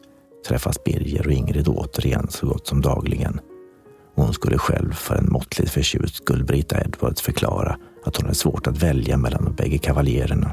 träffas 0.48 0.84
Birger 0.84 1.26
och 1.26 1.32
Ingrid 1.32 1.68
återigen 1.68 2.26
så 2.30 2.46
gott 2.46 2.66
som 2.66 2.80
dagligen. 2.80 3.40
Hon 4.14 4.32
skulle 4.32 4.58
själv 4.58 4.92
för 4.92 5.14
en 5.14 5.32
måttligt 5.32 5.70
förtjust 5.70 6.14
skull 6.14 6.44
Brita 6.44 6.80
Edwards 6.80 7.22
förklara 7.22 7.78
att 8.04 8.16
hon 8.16 8.24
hade 8.24 8.34
svårt 8.34 8.66
att 8.66 8.82
välja 8.82 9.16
mellan 9.16 9.44
de 9.44 9.54
bägge 9.54 9.78
kavaljererna. 9.78 10.52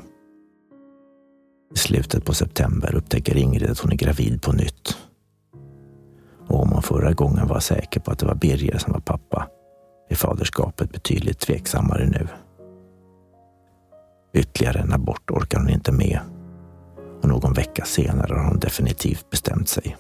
I 1.76 1.78
slutet 1.78 2.26
på 2.26 2.34
september 2.34 2.96
upptäcker 2.96 3.38
Ingrid 3.38 3.70
att 3.70 3.80
hon 3.80 3.92
är 3.92 3.96
gravid 3.96 4.42
på 4.42 4.52
nytt. 4.52 4.98
Och 6.48 6.62
om 6.62 6.70
hon 6.70 6.82
förra 6.82 7.14
gången 7.14 7.48
var 7.48 7.60
säker 7.60 8.00
på 8.00 8.12
att 8.12 8.20
det 8.20 8.26
var 8.26 8.36
Birger 8.36 8.78
som 8.78 8.94
var 8.94 9.00
pappa 9.00 9.48
är 10.10 10.16
faderskapet 10.16 10.92
betydligt 10.92 11.40
tveksammare 11.40 12.06
nu. 12.06 12.28
Ytterligare 14.34 14.80
en 14.80 14.94
abort 14.94 15.32
orkar 15.32 15.60
hon 15.60 15.70
inte 15.70 15.92
med 15.92 16.20
och 17.22 17.30
någon 17.30 17.54
vecka 17.54 17.86
senare 17.86 18.34
har 18.34 18.48
hon 18.48 18.60
definitivt 18.60 19.30
bestämt 19.30 19.70
sig. 19.70 19.98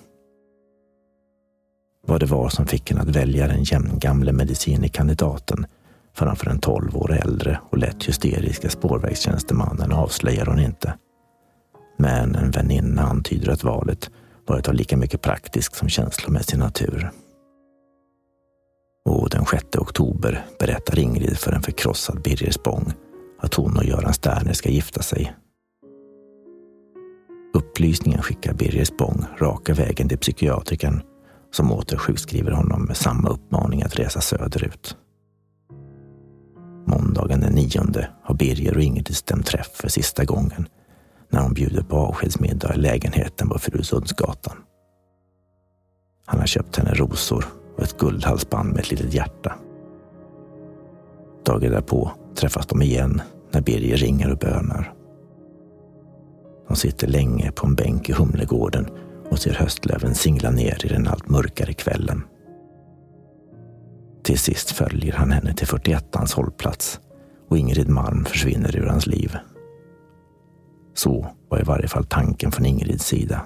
Vad 2.07 2.19
det 2.19 2.25
var 2.25 2.49
som 2.49 2.65
fick 2.65 2.89
henne 2.89 3.01
att 3.01 3.15
välja 3.15 3.47
den 3.47 3.63
jämngamle 3.63 4.33
medicinekandidaten 4.33 5.65
framför 6.13 6.45
den 6.45 6.59
tolv 6.59 6.97
år 6.97 7.13
äldre 7.13 7.59
och 7.69 7.77
lätt 7.77 8.03
hysteriska 8.03 8.69
spårvägstjänstemannen 8.69 9.91
avslöjar 9.91 10.45
hon 10.45 10.59
inte. 10.59 10.93
Men 11.97 12.35
en 12.35 12.51
väninna 12.51 13.01
antyder 13.01 13.51
att 13.51 13.63
valet 13.63 14.09
varit 14.47 14.67
av 14.67 14.73
lika 14.73 14.97
mycket 14.97 15.21
praktisk 15.21 15.75
som 15.75 15.89
känslomässig 15.89 16.59
natur. 16.59 17.11
Och 19.05 19.29
den 19.29 19.45
6 19.45 19.65
oktober 19.77 20.45
berättar 20.59 20.99
Ingrid 20.99 21.37
för 21.37 21.51
en 21.51 21.61
förkrossad 21.61 22.21
Birger 22.21 22.51
Spång 22.51 22.93
att 23.39 23.53
hon 23.53 23.77
och 23.77 23.85
Göran 23.85 24.13
Sterner 24.13 24.53
ska 24.53 24.69
gifta 24.69 25.01
sig 25.01 25.35
Upplysningen 27.57 28.21
skickar 28.21 28.53
Birger 28.53 28.85
Spång 28.85 29.25
raka 29.37 29.73
vägen 29.73 30.09
till 30.09 30.17
psykiatrikern 30.17 31.01
som 31.51 31.71
åter 31.71 31.97
sjukskriver 31.97 32.51
honom 32.51 32.83
med 32.83 32.97
samma 32.97 33.29
uppmaning 33.29 33.83
att 33.83 33.99
resa 33.99 34.21
söderut. 34.21 34.97
Måndagen 36.87 37.39
den 37.39 37.53
nionde 37.53 38.09
har 38.23 38.35
Birger 38.35 38.75
och 38.75 38.81
Ingrid 38.81 39.15
stämt 39.15 39.45
träff 39.45 39.69
för 39.73 39.89
sista 39.89 40.25
gången 40.25 40.67
när 41.29 41.41
hon 41.41 41.53
bjuder 41.53 41.81
på 41.83 41.95
avskedsmiddag 41.95 42.75
i 42.75 42.77
lägenheten 42.77 43.49
på 43.49 43.59
Furusundsgatan. 43.59 44.57
Han 46.25 46.39
har 46.39 46.47
köpt 46.47 46.75
henne 46.75 46.93
rosor 46.93 47.45
och 47.77 47.83
ett 47.83 47.97
guldhalsband 47.97 48.69
med 48.69 48.79
ett 48.79 48.91
litet 48.91 49.13
hjärta. 49.13 49.55
Dagen 51.45 51.71
därpå 51.71 52.11
träffas 52.35 52.67
de 52.67 52.81
igen 52.81 53.21
när 53.51 53.61
Birger 53.61 53.97
ringer 53.97 54.31
och 54.31 54.37
bönar. 54.37 54.96
De 56.67 56.75
sitter 56.75 57.07
länge 57.07 57.51
på 57.51 57.67
en 57.67 57.75
bänk 57.75 58.09
i 58.09 58.13
Humlegården 58.13 58.87
och 59.29 59.39
ser 59.39 59.53
höstlöven 59.53 60.15
singla 60.15 60.51
ner 60.51 60.85
i 60.85 60.87
den 60.87 61.07
allt 61.07 61.29
mörkare 61.29 61.73
kvällen. 61.73 62.23
Till 64.23 64.39
sist 64.39 64.71
följer 64.71 65.13
han 65.13 65.31
henne 65.31 65.53
till 65.53 65.67
41ans 65.67 66.35
hållplats 66.35 66.99
och 67.49 67.57
Ingrid 67.57 67.89
Malm 67.89 68.25
försvinner 68.25 68.75
ur 68.75 68.85
hans 68.85 69.07
liv. 69.07 69.35
Så 70.93 71.27
var 71.49 71.59
i 71.59 71.63
varje 71.63 71.87
fall 71.87 72.05
tanken 72.05 72.51
från 72.51 72.65
Ingrids 72.65 73.05
sida. 73.05 73.41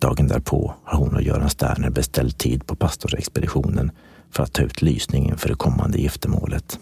Dagen 0.00 0.28
därpå 0.28 0.74
har 0.84 0.98
hon 0.98 1.14
och 1.14 1.22
Göran 1.22 1.50
Sterner 1.50 1.90
beställt 1.90 2.38
tid 2.38 2.66
på 2.66 2.76
pastorsexpeditionen 2.76 3.90
för 4.30 4.42
att 4.42 4.52
ta 4.52 4.62
ut 4.62 4.82
lysningen 4.82 5.36
för 5.36 5.48
det 5.48 5.54
kommande 5.54 5.98
giftermålet. 5.98 6.78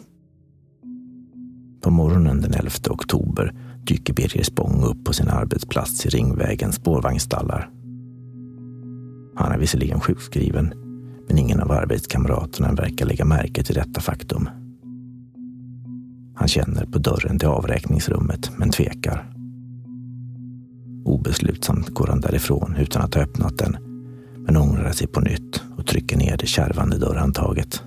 På 1.80 1.90
morgonen 1.90 2.40
den 2.40 2.54
11 2.54 2.70
oktober 2.90 3.54
dyker 3.86 4.14
Birger 4.14 4.44
Spång 4.44 4.84
upp 4.84 5.04
på 5.04 5.12
sin 5.12 5.28
arbetsplats 5.28 6.06
i 6.06 6.08
Ringvägens 6.08 6.76
spårvagnsstallar. 6.76 7.70
Han 9.34 9.52
är 9.52 9.58
visserligen 9.58 10.00
sjukskriven, 10.00 10.74
men 11.28 11.38
ingen 11.38 11.60
av 11.60 11.72
arbetskamraterna 11.72 12.72
verkar 12.72 13.06
lägga 13.06 13.24
märke 13.24 13.64
till 13.64 13.74
detta 13.74 14.00
faktum. 14.00 14.48
Han 16.34 16.48
känner 16.48 16.86
på 16.86 16.98
dörren 16.98 17.38
till 17.38 17.48
avräkningsrummet, 17.48 18.50
men 18.58 18.70
tvekar. 18.70 19.32
Obeslutsamt 21.04 21.88
går 21.88 22.06
han 22.06 22.20
därifrån 22.20 22.76
utan 22.78 23.02
att 23.02 23.14
ha 23.14 23.22
öppnat 23.22 23.58
den, 23.58 23.76
men 24.36 24.56
ångrar 24.56 24.92
sig 24.92 25.06
på 25.06 25.20
nytt 25.20 25.62
och 25.76 25.86
trycker 25.86 26.16
ner 26.16 26.36
det 26.36 26.46
kärvande 26.46 26.98
dörrhandtaget. 26.98 27.82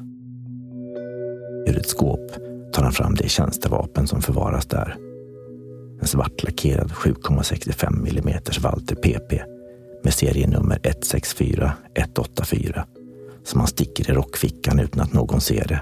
Ur 1.68 1.78
ett 1.78 1.90
skåp 1.90 2.32
tar 2.74 2.84
han 2.84 2.92
fram 2.92 3.16
det 3.16 3.30
tjänstevapen 3.30 4.08
som 4.08 4.22
förvaras 4.22 4.66
där. 4.66 5.05
En 6.02 6.08
svartlackerad 6.08 6.92
7,65 6.92 8.10
mm 8.10 8.40
Walter 8.62 8.96
PP 8.96 9.42
med 10.04 10.14
serienummer 10.14 10.80
164184 10.84 12.86
som 13.44 13.60
han 13.60 13.68
sticker 13.68 14.12
i 14.12 14.14
rockfickan 14.14 14.80
utan 14.80 15.02
att 15.02 15.14
någon 15.14 15.42
ser 15.42 15.68
det. 15.68 15.82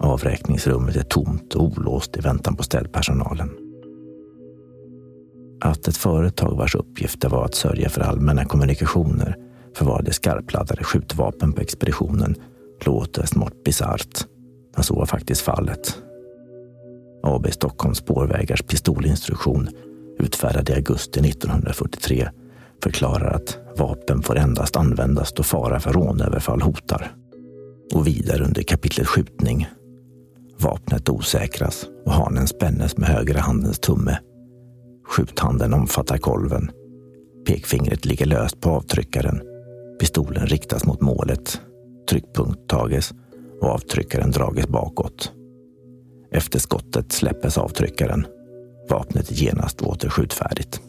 Avräkningsrummet 0.00 0.96
är 0.96 1.02
tomt 1.02 1.54
och 1.54 1.64
olåst 1.64 2.16
i 2.16 2.20
väntan 2.20 2.56
på 2.56 2.62
städpersonalen. 2.62 3.50
Att 5.60 5.88
ett 5.88 5.96
företag 5.96 6.56
vars 6.56 6.74
uppgift 6.74 7.24
var 7.24 7.44
att 7.44 7.54
sörja 7.54 7.88
för 7.88 8.00
allmänna 8.00 8.44
kommunikationer 8.44 9.36
förvarade 9.76 10.12
skarpladdade 10.12 10.84
skjutvapen 10.84 11.52
på 11.52 11.60
expeditionen 11.60 12.34
låter 12.86 13.26
smått 13.26 13.64
bisarrt, 13.64 14.26
men 14.74 14.84
så 14.84 14.94
var 14.94 15.06
faktiskt 15.06 15.40
fallet. 15.40 16.01
AB 17.22 17.52
Stockholms 17.52 17.98
spårvägars 17.98 18.62
pistolinstruktion 18.62 19.68
utfärdad 20.18 20.70
i 20.70 20.72
augusti 20.72 21.20
1943 21.20 22.28
förklarar 22.82 23.34
att 23.34 23.58
vapen 23.76 24.22
får 24.22 24.38
endast 24.38 24.76
användas 24.76 25.32
då 25.32 25.42
fara 25.42 25.80
för 25.80 25.92
rånöverfall 25.92 26.60
hotar. 26.60 27.14
Och 27.94 28.06
vidare 28.06 28.44
under 28.44 28.62
kapitlet 28.62 29.06
skjutning. 29.06 29.68
Vapnet 30.58 31.08
osäkras 31.08 31.86
och 32.06 32.12
hanen 32.12 32.46
spännes 32.46 32.96
med 32.96 33.08
högra 33.08 33.40
handens 33.40 33.78
tumme. 33.78 34.18
Skjuthanden 35.08 35.74
omfattar 35.74 36.18
kolven. 36.18 36.70
Pekfingret 37.46 38.04
ligger 38.04 38.26
löst 38.26 38.60
på 38.60 38.70
avtryckaren. 38.70 39.42
Pistolen 40.00 40.46
riktas 40.46 40.84
mot 40.84 41.00
målet. 41.00 41.60
Tryckpunkt 42.10 42.68
tages 42.68 43.12
och 43.60 43.68
avtryckaren 43.68 44.30
drages 44.30 44.68
bakåt. 44.68 45.32
Efter 46.32 46.58
skottet 46.58 47.12
släppes 47.12 47.58
avtryckaren. 47.58 48.26
Vapnet 48.90 49.30
är 49.30 49.34
genast 49.34 49.82
åter 49.82 50.08
skjutfärdigt. 50.08 50.80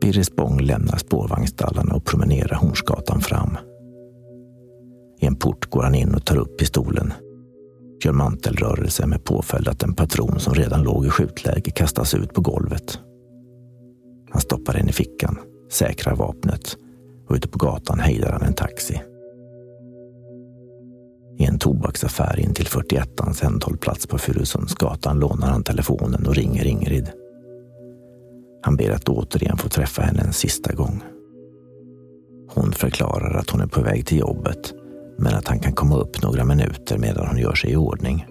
Birre 0.00 0.24
Spång 0.24 0.60
lämnar 0.60 0.96
spårvagnstallarna 0.96 1.94
och 1.94 2.04
promenerar 2.04 2.56
Hornsgatan 2.56 3.20
fram. 3.20 3.58
I 5.20 5.26
en 5.26 5.36
port 5.36 5.70
går 5.70 5.82
han 5.82 5.94
in 5.94 6.14
och 6.14 6.24
tar 6.24 6.36
upp 6.36 6.58
pistolen. 6.58 7.12
Gör 8.04 8.12
mantelrörelse 8.12 9.06
med 9.06 9.24
påföljd 9.24 9.68
att 9.68 9.82
en 9.82 9.94
patron 9.94 10.40
som 10.40 10.54
redan 10.54 10.82
låg 10.82 11.06
i 11.06 11.10
skjutläge 11.10 11.70
kastas 11.70 12.14
ut 12.14 12.34
på 12.34 12.40
golvet. 12.40 13.00
Han 14.30 14.40
stoppar 14.40 14.72
den 14.72 14.88
i 14.88 14.92
fickan, 14.92 15.38
säkrar 15.70 16.16
vapnet 16.16 16.76
och 17.28 17.34
ute 17.34 17.48
på 17.48 17.58
gatan 17.58 18.00
hejdar 18.00 18.32
han 18.32 18.42
en 18.42 18.54
taxi. 18.54 19.00
I 21.38 21.44
en 21.44 21.58
tobaksaffär 21.58 22.40
in 22.40 22.54
till 22.54 22.66
41ans 22.66 23.46
ändhållplats 23.46 24.06
på 24.06 24.18
Furusundsgatan 24.18 25.18
lånar 25.18 25.48
han 25.48 25.64
telefonen 25.64 26.26
och 26.26 26.34
ringer 26.34 26.66
Ingrid. 26.66 27.10
Han 28.62 28.76
ber 28.76 28.90
att 28.90 29.08
återigen 29.08 29.56
få 29.56 29.68
träffa 29.68 30.02
henne 30.02 30.22
en 30.22 30.32
sista 30.32 30.72
gång. 30.72 31.02
Hon 32.54 32.72
förklarar 32.72 33.38
att 33.38 33.50
hon 33.50 33.60
är 33.60 33.66
på 33.66 33.82
väg 33.82 34.06
till 34.06 34.18
jobbet 34.18 34.72
men 35.18 35.34
att 35.34 35.48
han 35.48 35.58
kan 35.58 35.72
komma 35.72 35.96
upp 35.96 36.22
några 36.22 36.44
minuter 36.44 36.98
medan 36.98 37.26
hon 37.26 37.38
gör 37.38 37.54
sig 37.54 37.70
i 37.70 37.76
ordning. 37.76 38.26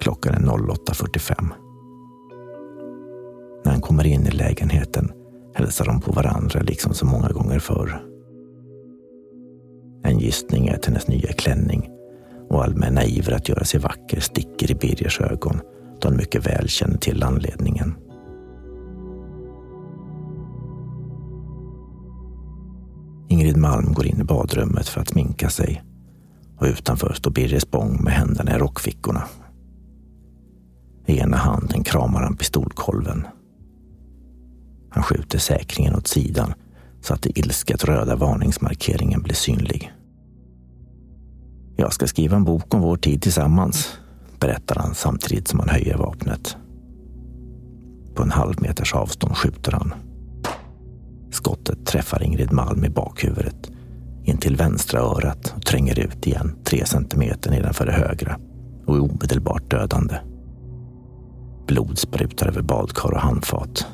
Klockan 0.00 0.34
är 0.34 0.38
08.45. 0.38 1.48
När 3.64 3.72
han 3.72 3.80
kommer 3.80 4.06
in 4.06 4.26
i 4.26 4.30
lägenheten 4.30 5.12
hälsar 5.54 5.84
de 5.84 6.00
på 6.00 6.12
varandra 6.12 6.60
liksom 6.60 6.94
så 6.94 7.06
många 7.06 7.28
gånger 7.28 7.58
förr. 7.58 8.02
En 10.02 10.18
gissning 10.18 10.68
är 10.68 10.74
att 10.74 10.86
hennes 10.86 11.08
nya 11.08 11.32
klänning 11.32 11.90
och 12.48 12.64
allmänna 12.64 13.04
iver 13.04 13.32
att 13.32 13.48
göra 13.48 13.64
sig 13.64 13.80
vacker 13.80 14.20
sticker 14.20 14.70
i 14.70 14.74
Birgers 14.74 15.20
ögon 15.20 15.60
då 16.00 16.08
han 16.08 16.16
mycket 16.16 16.46
väl 16.46 16.68
känner 16.68 16.98
till 16.98 17.22
anledningen. 17.22 17.94
Ingrid 23.28 23.56
Malm 23.56 23.92
går 23.92 24.06
in 24.06 24.20
i 24.20 24.24
badrummet 24.24 24.88
för 24.88 25.00
att 25.00 25.08
sminka 25.08 25.50
sig 25.50 25.82
och 26.58 26.66
utanför 26.66 27.12
står 27.12 27.30
Birger 27.30 27.58
Spång 27.58 28.02
med 28.02 28.12
händerna 28.12 28.56
i 28.56 28.58
rockfickorna. 28.58 29.22
I 31.06 31.18
ena 31.18 31.36
handen 31.36 31.84
kramar 31.84 32.22
han 32.22 32.36
pistolkolven. 32.36 33.26
Han 34.90 35.02
skjuter 35.02 35.38
säkringen 35.38 35.94
åt 35.94 36.06
sidan 36.06 36.54
så 37.00 37.14
att 37.14 37.22
den 37.22 37.38
ilsket 37.38 37.84
röda 37.84 38.16
varningsmarkeringen 38.16 39.22
blir 39.22 39.34
synlig. 39.34 39.92
Jag 41.76 41.92
ska 41.92 42.06
skriva 42.06 42.36
en 42.36 42.44
bok 42.44 42.74
om 42.74 42.80
vår 42.80 42.96
tid 42.96 43.22
tillsammans, 43.22 43.98
berättar 44.40 44.76
han 44.76 44.94
samtidigt 44.94 45.48
som 45.48 45.60
han 45.60 45.68
höjer 45.68 45.96
vapnet. 45.96 46.56
På 48.14 48.22
en 48.22 48.30
halv 48.30 48.62
meters 48.62 48.94
avstånd 48.94 49.36
skjuter 49.36 49.72
han. 49.72 49.94
Skottet 51.30 51.86
träffar 51.86 52.22
Ingrid 52.22 52.52
Malm 52.52 52.84
i 52.84 52.88
bakhuvudet, 52.88 53.70
in 54.24 54.36
till 54.38 54.56
vänstra 54.56 55.00
örat 55.00 55.54
och 55.56 55.66
tränger 55.66 55.98
ut 55.98 56.26
igen 56.26 56.56
tre 56.64 56.86
centimeter 56.86 57.50
nedanför 57.50 57.86
det 57.86 57.92
högra 57.92 58.38
och 58.86 58.96
är 58.96 59.00
omedelbart 59.00 59.70
dödande. 59.70 60.14
Blod 61.66 61.98
sprutar 61.98 62.48
över 62.48 62.62
badkar 62.62 63.12
och 63.12 63.20
handfat. 63.20 63.86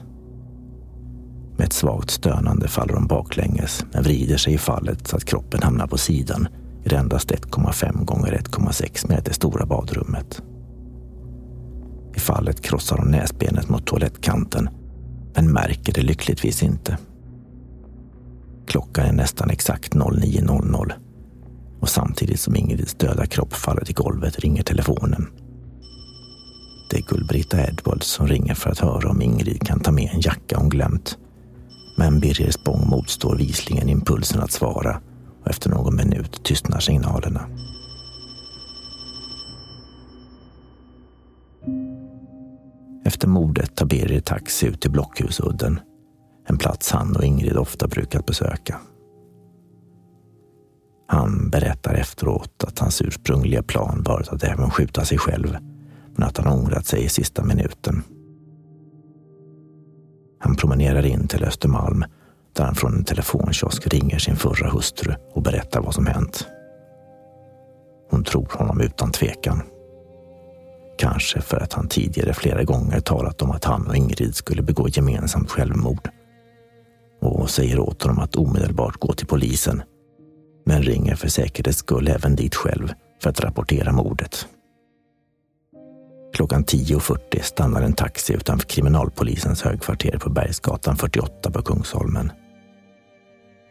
Med 1.56 1.66
ett 1.66 1.72
svagt 1.72 2.10
stönande 2.10 2.68
faller 2.68 2.94
hon 2.94 3.06
baklänges 3.06 3.84
men 3.92 4.02
vrider 4.02 4.36
sig 4.36 4.54
i 4.54 4.58
fallet 4.58 5.06
så 5.06 5.16
att 5.16 5.24
kroppen 5.24 5.62
hamnar 5.62 5.86
på 5.86 5.98
sidan 5.98 6.48
i 6.84 6.88
det 6.88 6.96
endast 6.96 7.30
1,5 7.30 8.04
gånger 8.04 8.32
1,6 8.32 9.08
meter 9.08 9.32
stora 9.32 9.66
badrummet. 9.66 10.42
I 12.14 12.20
fallet 12.20 12.62
krossar 12.62 12.98
hon 12.98 13.10
näsbenet 13.10 13.68
mot 13.68 13.86
toalettkanten 13.86 14.68
men 15.34 15.52
märker 15.52 15.92
det 15.92 16.02
lyckligtvis 16.02 16.62
inte. 16.62 16.98
Klockan 18.66 19.06
är 19.06 19.12
nästan 19.12 19.50
exakt 19.50 19.94
09.00 19.94 20.92
och 21.80 21.88
samtidigt 21.88 22.40
som 22.40 22.56
Ingrids 22.56 22.94
döda 22.94 23.26
kropp 23.26 23.52
faller 23.52 23.84
till 23.84 23.94
golvet 23.94 24.38
ringer 24.38 24.62
telefonen. 24.62 25.26
Det 26.90 26.96
är 26.96 27.02
Gullbritta 27.02 27.68
Edwards 27.68 28.06
som 28.06 28.26
ringer 28.26 28.54
för 28.54 28.70
att 28.70 28.78
höra 28.78 29.10
om 29.10 29.22
Ingrid 29.22 29.66
kan 29.66 29.80
ta 29.80 29.92
med 29.92 30.10
en 30.14 30.20
jacka 30.20 30.58
hon 30.58 30.68
glömt. 30.68 31.18
Men 31.96 32.20
Birger 32.20 32.50
Spång 32.50 32.88
motstår 32.88 33.36
visligen 33.36 33.88
impulsen 33.88 34.42
att 34.42 34.50
svara 34.50 35.00
och 35.42 35.50
efter 35.50 35.70
någon 35.70 35.96
minut 35.96 36.44
tystnar 36.44 36.80
signalerna. 36.80 37.48
Efter 43.04 43.28
mordet 43.28 43.76
tar 43.76 43.86
Birger 43.86 44.20
taxi 44.20 44.66
ut 44.66 44.80
till 44.80 44.90
Blockhusudden 44.90 45.80
en 46.48 46.58
plats 46.58 46.90
han 46.90 47.16
och 47.16 47.24
Ingrid 47.24 47.56
ofta 47.56 47.88
brukat 47.88 48.26
besöka. 48.26 48.80
Han 51.08 51.50
berättar 51.50 51.94
efteråt 51.94 52.64
att 52.66 52.78
hans 52.78 53.02
ursprungliga 53.02 53.62
plan 53.62 54.02
varit 54.02 54.28
att 54.28 54.44
även 54.44 54.70
skjuta 54.70 55.04
sig 55.04 55.18
själv, 55.18 55.56
men 56.16 56.28
att 56.28 56.36
han 56.36 56.58
ångrat 56.58 56.86
sig 56.86 57.04
i 57.04 57.08
sista 57.08 57.44
minuten. 57.44 58.02
Han 60.46 60.56
promenerar 60.56 61.06
in 61.06 61.28
till 61.28 61.44
Östermalm 61.44 62.04
där 62.52 62.64
han 62.64 62.74
från 62.74 62.94
en 62.94 63.04
telefonkiosk 63.04 63.86
ringer 63.86 64.18
sin 64.18 64.36
förra 64.36 64.70
hustru 64.70 65.14
och 65.34 65.42
berättar 65.42 65.80
vad 65.80 65.94
som 65.94 66.06
hänt. 66.06 66.46
Hon 68.10 68.24
tror 68.24 68.48
honom 68.52 68.80
utan 68.80 69.12
tvekan. 69.12 69.62
Kanske 70.98 71.40
för 71.40 71.56
att 71.56 71.72
han 71.72 71.88
tidigare 71.88 72.34
flera 72.34 72.64
gånger 72.64 73.00
talat 73.00 73.42
om 73.42 73.50
att 73.50 73.64
han 73.64 73.86
och 73.86 73.96
Ingrid 73.96 74.34
skulle 74.34 74.62
begå 74.62 74.88
gemensamt 74.88 75.50
självmord 75.50 76.08
och 77.20 77.50
säger 77.50 77.78
åt 77.78 78.02
honom 78.02 78.18
att 78.18 78.36
omedelbart 78.36 78.96
gå 78.96 79.12
till 79.12 79.26
polisen. 79.26 79.82
Men 80.66 80.82
ringer 80.82 81.14
för 81.14 81.28
säkerhets 81.28 81.78
skull 81.78 82.08
även 82.08 82.36
dit 82.36 82.54
själv 82.54 82.92
för 83.22 83.30
att 83.30 83.40
rapportera 83.40 83.92
mordet. 83.92 84.48
Klockan 86.36 86.64
10.40 86.64 87.42
stannar 87.42 87.82
en 87.82 87.92
taxi 87.92 88.32
utanför 88.32 88.66
kriminalpolisens 88.68 89.62
högkvarter 89.62 90.18
på 90.18 90.30
Bergsgatan 90.30 90.96
48 90.96 91.50
på 91.50 91.62
Kungsholmen. 91.62 92.32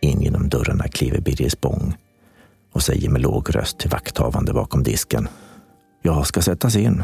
In 0.02 0.22
genom 0.22 0.50
dörrarna 0.50 0.88
kliver 0.88 1.22
Birger 1.22 1.50
Spång 1.50 1.98
och 2.74 2.82
säger 2.82 3.10
med 3.10 3.22
låg 3.22 3.56
röst 3.56 3.78
till 3.78 3.90
vakthavande 3.90 4.54
bakom 4.54 4.84
disken. 4.84 5.28
Jag 6.02 6.28
ska 6.28 6.42
sättas 6.42 6.76
in. 6.76 7.04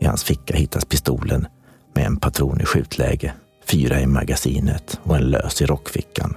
I 0.00 0.04
hans 0.04 0.24
ficka 0.24 0.56
hittas 0.56 0.84
pistolen 0.84 1.46
med 1.94 2.06
en 2.06 2.16
patron 2.16 2.60
i 2.60 2.64
skjutläge 2.64 3.34
fyra 3.64 4.00
i 4.00 4.06
magasinet 4.06 5.00
och 5.02 5.16
en 5.16 5.30
lös 5.30 5.62
i 5.62 5.66
rockfickan. 5.66 6.36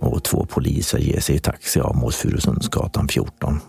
Och 0.00 0.24
två 0.24 0.46
poliser 0.46 0.98
ger 0.98 1.20
sig 1.20 1.36
i 1.36 1.38
taxi 1.38 1.80
av 1.80 1.96
mot 1.96 2.14
Furusundsgatan 2.14 3.08
14. 3.08 3.60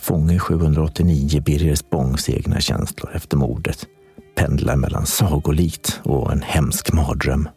Fånge 0.00 0.38
789 0.38 1.42
Birger 1.44 1.74
Spångs 1.74 2.28
egna 2.28 2.60
känslor 2.60 3.10
efter 3.14 3.36
mordet 3.36 3.86
pendlar 4.36 4.76
mellan 4.76 5.06
sagolikt 5.06 6.00
och 6.04 6.32
en 6.32 6.42
hemsk 6.42 6.92
mardröm. 6.92 7.48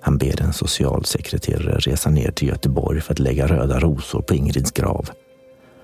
Han 0.00 0.18
ber 0.18 0.42
en 0.42 0.52
socialsekreterare 0.52 1.78
resa 1.78 2.10
ner 2.10 2.30
till 2.30 2.48
Göteborg 2.48 3.00
för 3.00 3.12
att 3.12 3.18
lägga 3.18 3.46
röda 3.46 3.80
rosor 3.80 4.22
på 4.22 4.34
Ingrids 4.34 4.70
grav 4.70 5.10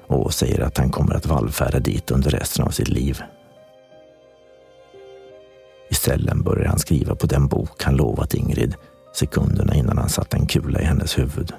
och 0.06 0.34
säger 0.34 0.60
att 0.60 0.78
han 0.78 0.90
kommer 0.90 1.14
att 1.14 1.26
vallfärda 1.26 1.78
dit 1.78 2.10
under 2.10 2.30
resten 2.30 2.64
av 2.64 2.70
sitt 2.70 2.88
liv. 2.88 3.22
I 5.90 5.94
cellen 5.94 6.42
börjar 6.42 6.68
han 6.68 6.78
skriva 6.78 7.14
på 7.14 7.26
den 7.26 7.46
bok 7.46 7.82
han 7.82 7.96
lovat 7.96 8.34
Ingrid 8.34 8.74
sekunderna 9.14 9.74
innan 9.74 9.98
han 9.98 10.08
satte 10.08 10.36
en 10.36 10.46
kula 10.46 10.80
i 10.80 10.84
hennes 10.84 11.18
huvud. 11.18 11.52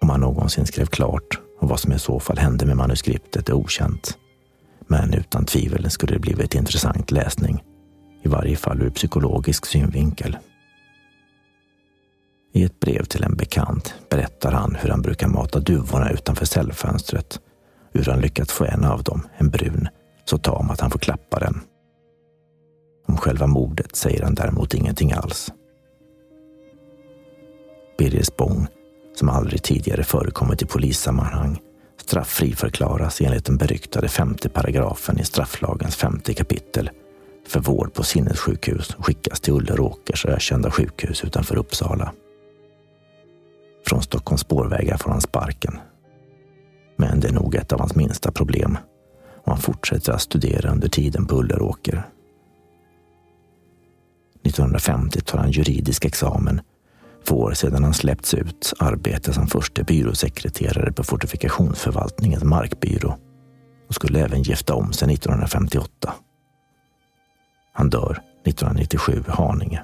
Om 0.00 0.08
han 0.08 0.20
någonsin 0.20 0.66
skrev 0.66 0.86
klart 0.86 1.40
och 1.60 1.68
vad 1.68 1.80
som 1.80 1.92
i 1.92 1.98
så 1.98 2.20
fall 2.20 2.38
hände 2.38 2.66
med 2.66 2.76
manuskriptet 2.76 3.48
är 3.48 3.52
okänt. 3.52 4.18
Men 4.86 5.14
utan 5.14 5.44
tvivel 5.44 5.90
skulle 5.90 6.12
det 6.12 6.18
blivit 6.18 6.54
intressant 6.54 7.10
läsning. 7.10 7.62
I 8.22 8.28
varje 8.28 8.56
fall 8.56 8.82
ur 8.82 8.90
psykologisk 8.90 9.66
synvinkel. 9.66 10.36
I 12.52 12.64
ett 12.64 12.80
brev 12.80 13.04
till 13.04 13.24
en 13.24 13.36
bekant 13.36 13.94
berättar 14.10 14.52
han 14.52 14.76
hur 14.80 14.90
han 14.90 15.02
brukar 15.02 15.28
mata 15.28 15.60
duvorna 15.60 16.10
utanför 16.10 16.44
cellfönstret. 16.44 17.40
Hur 17.92 18.04
han 18.04 18.20
lyckats 18.20 18.52
få 18.52 18.64
en 18.64 18.84
av 18.84 19.02
dem, 19.02 19.22
en 19.36 19.50
brun, 19.50 19.88
så 20.24 20.38
tam 20.38 20.70
att 20.70 20.80
han 20.80 20.90
får 20.90 20.98
klappa 20.98 21.38
den. 21.38 21.60
Om 23.06 23.16
själva 23.16 23.46
mordet 23.46 23.96
säger 23.96 24.22
han 24.22 24.34
däremot 24.34 24.74
ingenting 24.74 25.12
alls. 25.12 25.52
Birger 27.98 28.22
Spång, 28.22 28.66
som 29.20 29.28
aldrig 29.28 29.62
tidigare 29.62 30.04
förekommit 30.04 30.62
i 30.62 30.66
polissammanhang, 30.66 31.60
strafffri 32.00 32.52
förklaras 32.52 33.20
enligt 33.20 33.44
den 33.44 33.56
beryktade 33.56 34.08
femte 34.08 34.48
paragrafen 34.48 35.20
i 35.20 35.24
strafflagens 35.24 35.96
femte 35.96 36.34
kapitel 36.34 36.90
för 37.48 37.60
vård 37.60 37.94
på 37.94 38.04
sinnessjukhus 38.04 38.94
och 38.94 39.06
skickas 39.06 39.40
till 39.40 39.52
Ulleråkers 39.52 40.26
ökända 40.26 40.70
sjukhus 40.70 41.24
utanför 41.24 41.56
Uppsala. 41.56 42.12
Från 43.86 44.02
Stockholms 44.02 44.40
spårvägar 44.40 44.96
får 44.96 45.10
han 45.10 45.20
sparken. 45.20 45.78
Men 46.96 47.20
det 47.20 47.28
är 47.28 47.32
nog 47.32 47.54
ett 47.54 47.72
av 47.72 47.80
hans 47.80 47.94
minsta 47.94 48.32
problem 48.32 48.78
och 49.44 49.52
han 49.52 49.60
fortsätter 49.60 50.12
att 50.12 50.22
studera 50.22 50.70
under 50.70 50.88
tiden 50.88 51.26
på 51.26 51.36
Ulleråker. 51.36 52.02
1950 54.44 55.20
tar 55.20 55.38
han 55.38 55.50
juridisk 55.50 56.04
examen 56.04 56.60
får 57.24 57.52
sedan 57.52 57.84
han 57.84 57.94
släppts 57.94 58.34
ut 58.34 58.72
arbeta 58.78 59.32
som 59.32 59.46
förste 59.46 59.84
byråsekreterare 59.84 60.92
på 60.92 61.04
Fortifikationsförvaltningens 61.04 62.44
markbyrå 62.44 63.16
och 63.88 63.94
skulle 63.94 64.20
även 64.20 64.42
gifta 64.42 64.74
om 64.74 64.92
sig 64.92 65.14
1958. 65.14 66.14
Han 67.72 67.90
dör 67.90 68.22
1997 68.46 69.24
i 69.28 69.30
Haninge. 69.30 69.82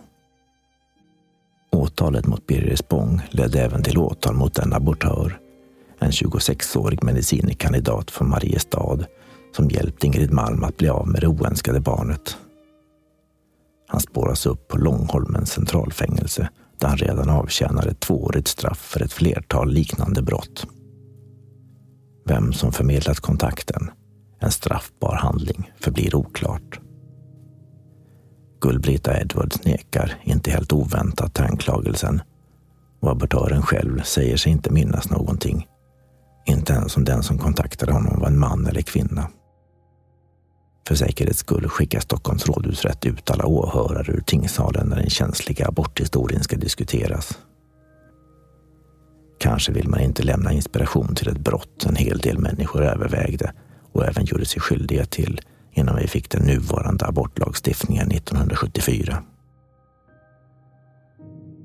Åtalet 1.72 2.26
mot 2.26 2.46
Birger 2.46 2.76
Spång 2.76 3.22
ledde 3.30 3.60
även 3.60 3.82
till 3.82 3.98
åtal 3.98 4.34
mot 4.34 4.58
en 4.58 4.72
abortör, 4.72 5.38
en 5.98 6.10
26-årig 6.10 7.04
medicinkandidat 7.04 8.10
från 8.10 8.28
Mariestad 8.28 8.98
som 9.56 9.70
hjälpt 9.70 10.04
Ingrid 10.04 10.32
Malm 10.32 10.64
att 10.64 10.76
bli 10.76 10.88
av 10.88 11.08
med 11.08 11.20
det 11.20 11.26
oönskade 11.26 11.80
barnet. 11.80 12.36
Han 13.88 14.00
spåras 14.00 14.46
upp 14.46 14.68
på 14.68 14.78
Långholmens 14.78 15.50
centralfängelse 15.52 16.48
där 16.80 16.88
han 16.88 16.98
redan 16.98 17.30
avtjänar 17.30 17.86
ett 17.86 18.00
tvåårigt 18.00 18.48
straff 18.48 18.78
för 18.78 19.02
ett 19.02 19.12
flertal 19.12 19.72
liknande 19.72 20.22
brott. 20.22 20.66
Vem 22.26 22.52
som 22.52 22.72
förmedlat 22.72 23.20
kontakten, 23.20 23.90
en 24.40 24.50
straffbar 24.50 25.14
handling, 25.14 25.72
förblir 25.80 26.14
oklart. 26.14 26.80
Gullbrita 28.60 29.20
Edwards 29.20 29.64
nekar, 29.64 30.14
inte 30.24 30.50
helt 30.50 30.72
oväntat, 30.72 31.34
till 31.34 31.44
anklagelsen 31.44 32.22
och 33.00 33.10
abortören 33.10 33.62
själv 33.62 34.02
säger 34.02 34.36
sig 34.36 34.52
inte 34.52 34.70
minnas 34.70 35.10
någonting. 35.10 35.66
Inte 36.46 36.72
ens 36.72 36.96
om 36.96 37.04
den 37.04 37.22
som 37.22 37.38
kontaktade 37.38 37.92
honom 37.92 38.20
var 38.20 38.26
en 38.26 38.38
man 38.38 38.66
eller 38.66 38.82
kvinna. 38.82 39.28
För 40.86 40.94
säkerhets 40.94 41.38
skull 41.38 41.68
skickar 41.68 42.00
Stockholms 42.00 42.46
rådhusrätt 42.46 43.06
ut 43.06 43.30
alla 43.30 43.46
åhörare 43.46 44.12
ur 44.12 44.20
tingssalen 44.20 44.88
när 44.88 44.96
den 44.96 45.10
känsliga 45.10 45.68
aborthistorien 45.68 46.42
ska 46.42 46.56
diskuteras. 46.56 47.38
Kanske 49.38 49.72
vill 49.72 49.88
man 49.88 50.00
inte 50.00 50.22
lämna 50.22 50.52
inspiration 50.52 51.14
till 51.14 51.28
ett 51.28 51.38
brott 51.38 51.86
en 51.88 51.96
hel 51.96 52.18
del 52.18 52.38
människor 52.38 52.82
övervägde 52.82 53.52
och 53.92 54.06
även 54.06 54.24
gjorde 54.24 54.44
sig 54.44 54.60
skyldiga 54.60 55.06
till 55.06 55.40
innan 55.72 55.96
vi 55.96 56.06
fick 56.08 56.30
den 56.30 56.42
nuvarande 56.42 57.06
abortlagstiftningen 57.06 58.10
1974. 58.10 59.22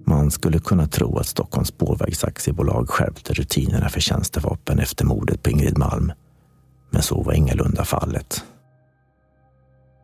Man 0.06 0.32
skulle 0.32 0.60
kunna 0.60 0.88
tro 0.88 1.18
att 1.18 1.28
Stockholms 1.28 1.68
spårvägsaktiebolag 1.68 2.90
skärpte 2.90 3.34
rutinerna 3.34 3.90
för 3.90 4.00
tjänstevapen 4.00 4.80
efter 4.80 5.06
mordet 5.06 5.44
på 5.44 5.50
Ingrid 5.50 5.78
Malm. 5.78 6.12
Men 6.90 7.02
så 7.02 7.24
var 7.24 7.34
ingalunda 7.34 7.86
fallet. 7.86 8.44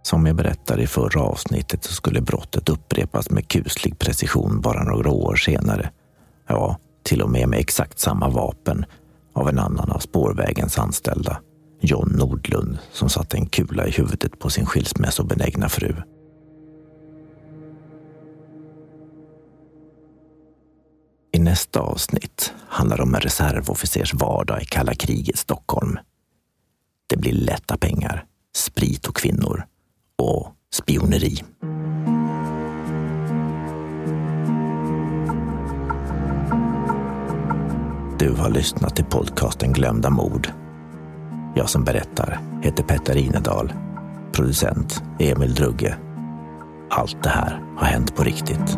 Som 0.08 0.26
jag 0.26 0.36
berättade 0.36 0.84
i 0.84 0.88
förra 0.88 1.22
avsnittet 1.22 1.84
så 1.84 1.93
skulle 1.93 2.22
brottet 2.22 2.70
upprepas 2.70 3.30
med 3.30 3.48
kuslig 3.48 4.00
precision 4.00 4.62
bara 4.62 4.84
några 4.84 5.10
år 5.10 5.36
senare. 5.36 5.91
Ja, 6.48 6.78
till 7.04 7.22
och 7.22 7.30
med 7.30 7.50
med 7.50 7.60
exakt 7.60 8.00
samma 8.00 8.30
vapen 8.30 8.86
av 9.34 9.50
en 9.50 9.60
annan 9.60 9.91
av 9.91 10.00
spårvägens 10.00 10.78
anställda. 10.78 11.41
John 11.82 12.15
Nordlund 12.17 12.78
som 12.91 13.10
satte 13.10 13.38
en 13.38 13.46
kula 13.46 13.88
i 13.88 13.91
huvudet 13.91 14.39
på 14.39 14.50
sin 14.50 14.65
skilsmässobenägna 14.65 15.70
fru. 15.70 15.96
I 21.34 21.39
nästa 21.39 21.80
avsnitt 21.80 22.54
handlar 22.67 22.98
det 22.98 23.04
om 23.04 23.15
en 23.15 23.22
reservofficers 23.22 24.13
vardag 24.13 24.62
i 24.62 24.65
kalla 24.65 24.93
krigets 24.93 25.39
Stockholm. 25.39 25.98
Det 27.08 27.17
blir 27.17 27.34
lätta 27.34 27.78
pengar, 27.78 28.26
sprit 28.56 29.08
och 29.08 29.15
kvinnor 29.15 29.65
och 30.21 30.53
spioneri. 30.73 31.43
Du 38.19 38.32
har 38.32 38.49
lyssnat 38.49 38.95
till 38.95 39.06
podcasten 39.06 39.73
Glömda 39.73 40.10
mord. 40.10 40.47
Jag 41.56 41.69
som 41.69 41.84
berättar 41.84 42.39
heter 42.63 42.84
Petter 42.84 43.17
Inedal. 43.17 43.73
Producent 44.32 45.03
Emil 45.19 45.53
Drugge. 45.56 45.97
Allt 46.89 47.23
det 47.23 47.30
här 47.30 47.62
har 47.77 47.88
hänt 47.88 48.15
på 48.15 48.23
riktigt. 48.23 48.77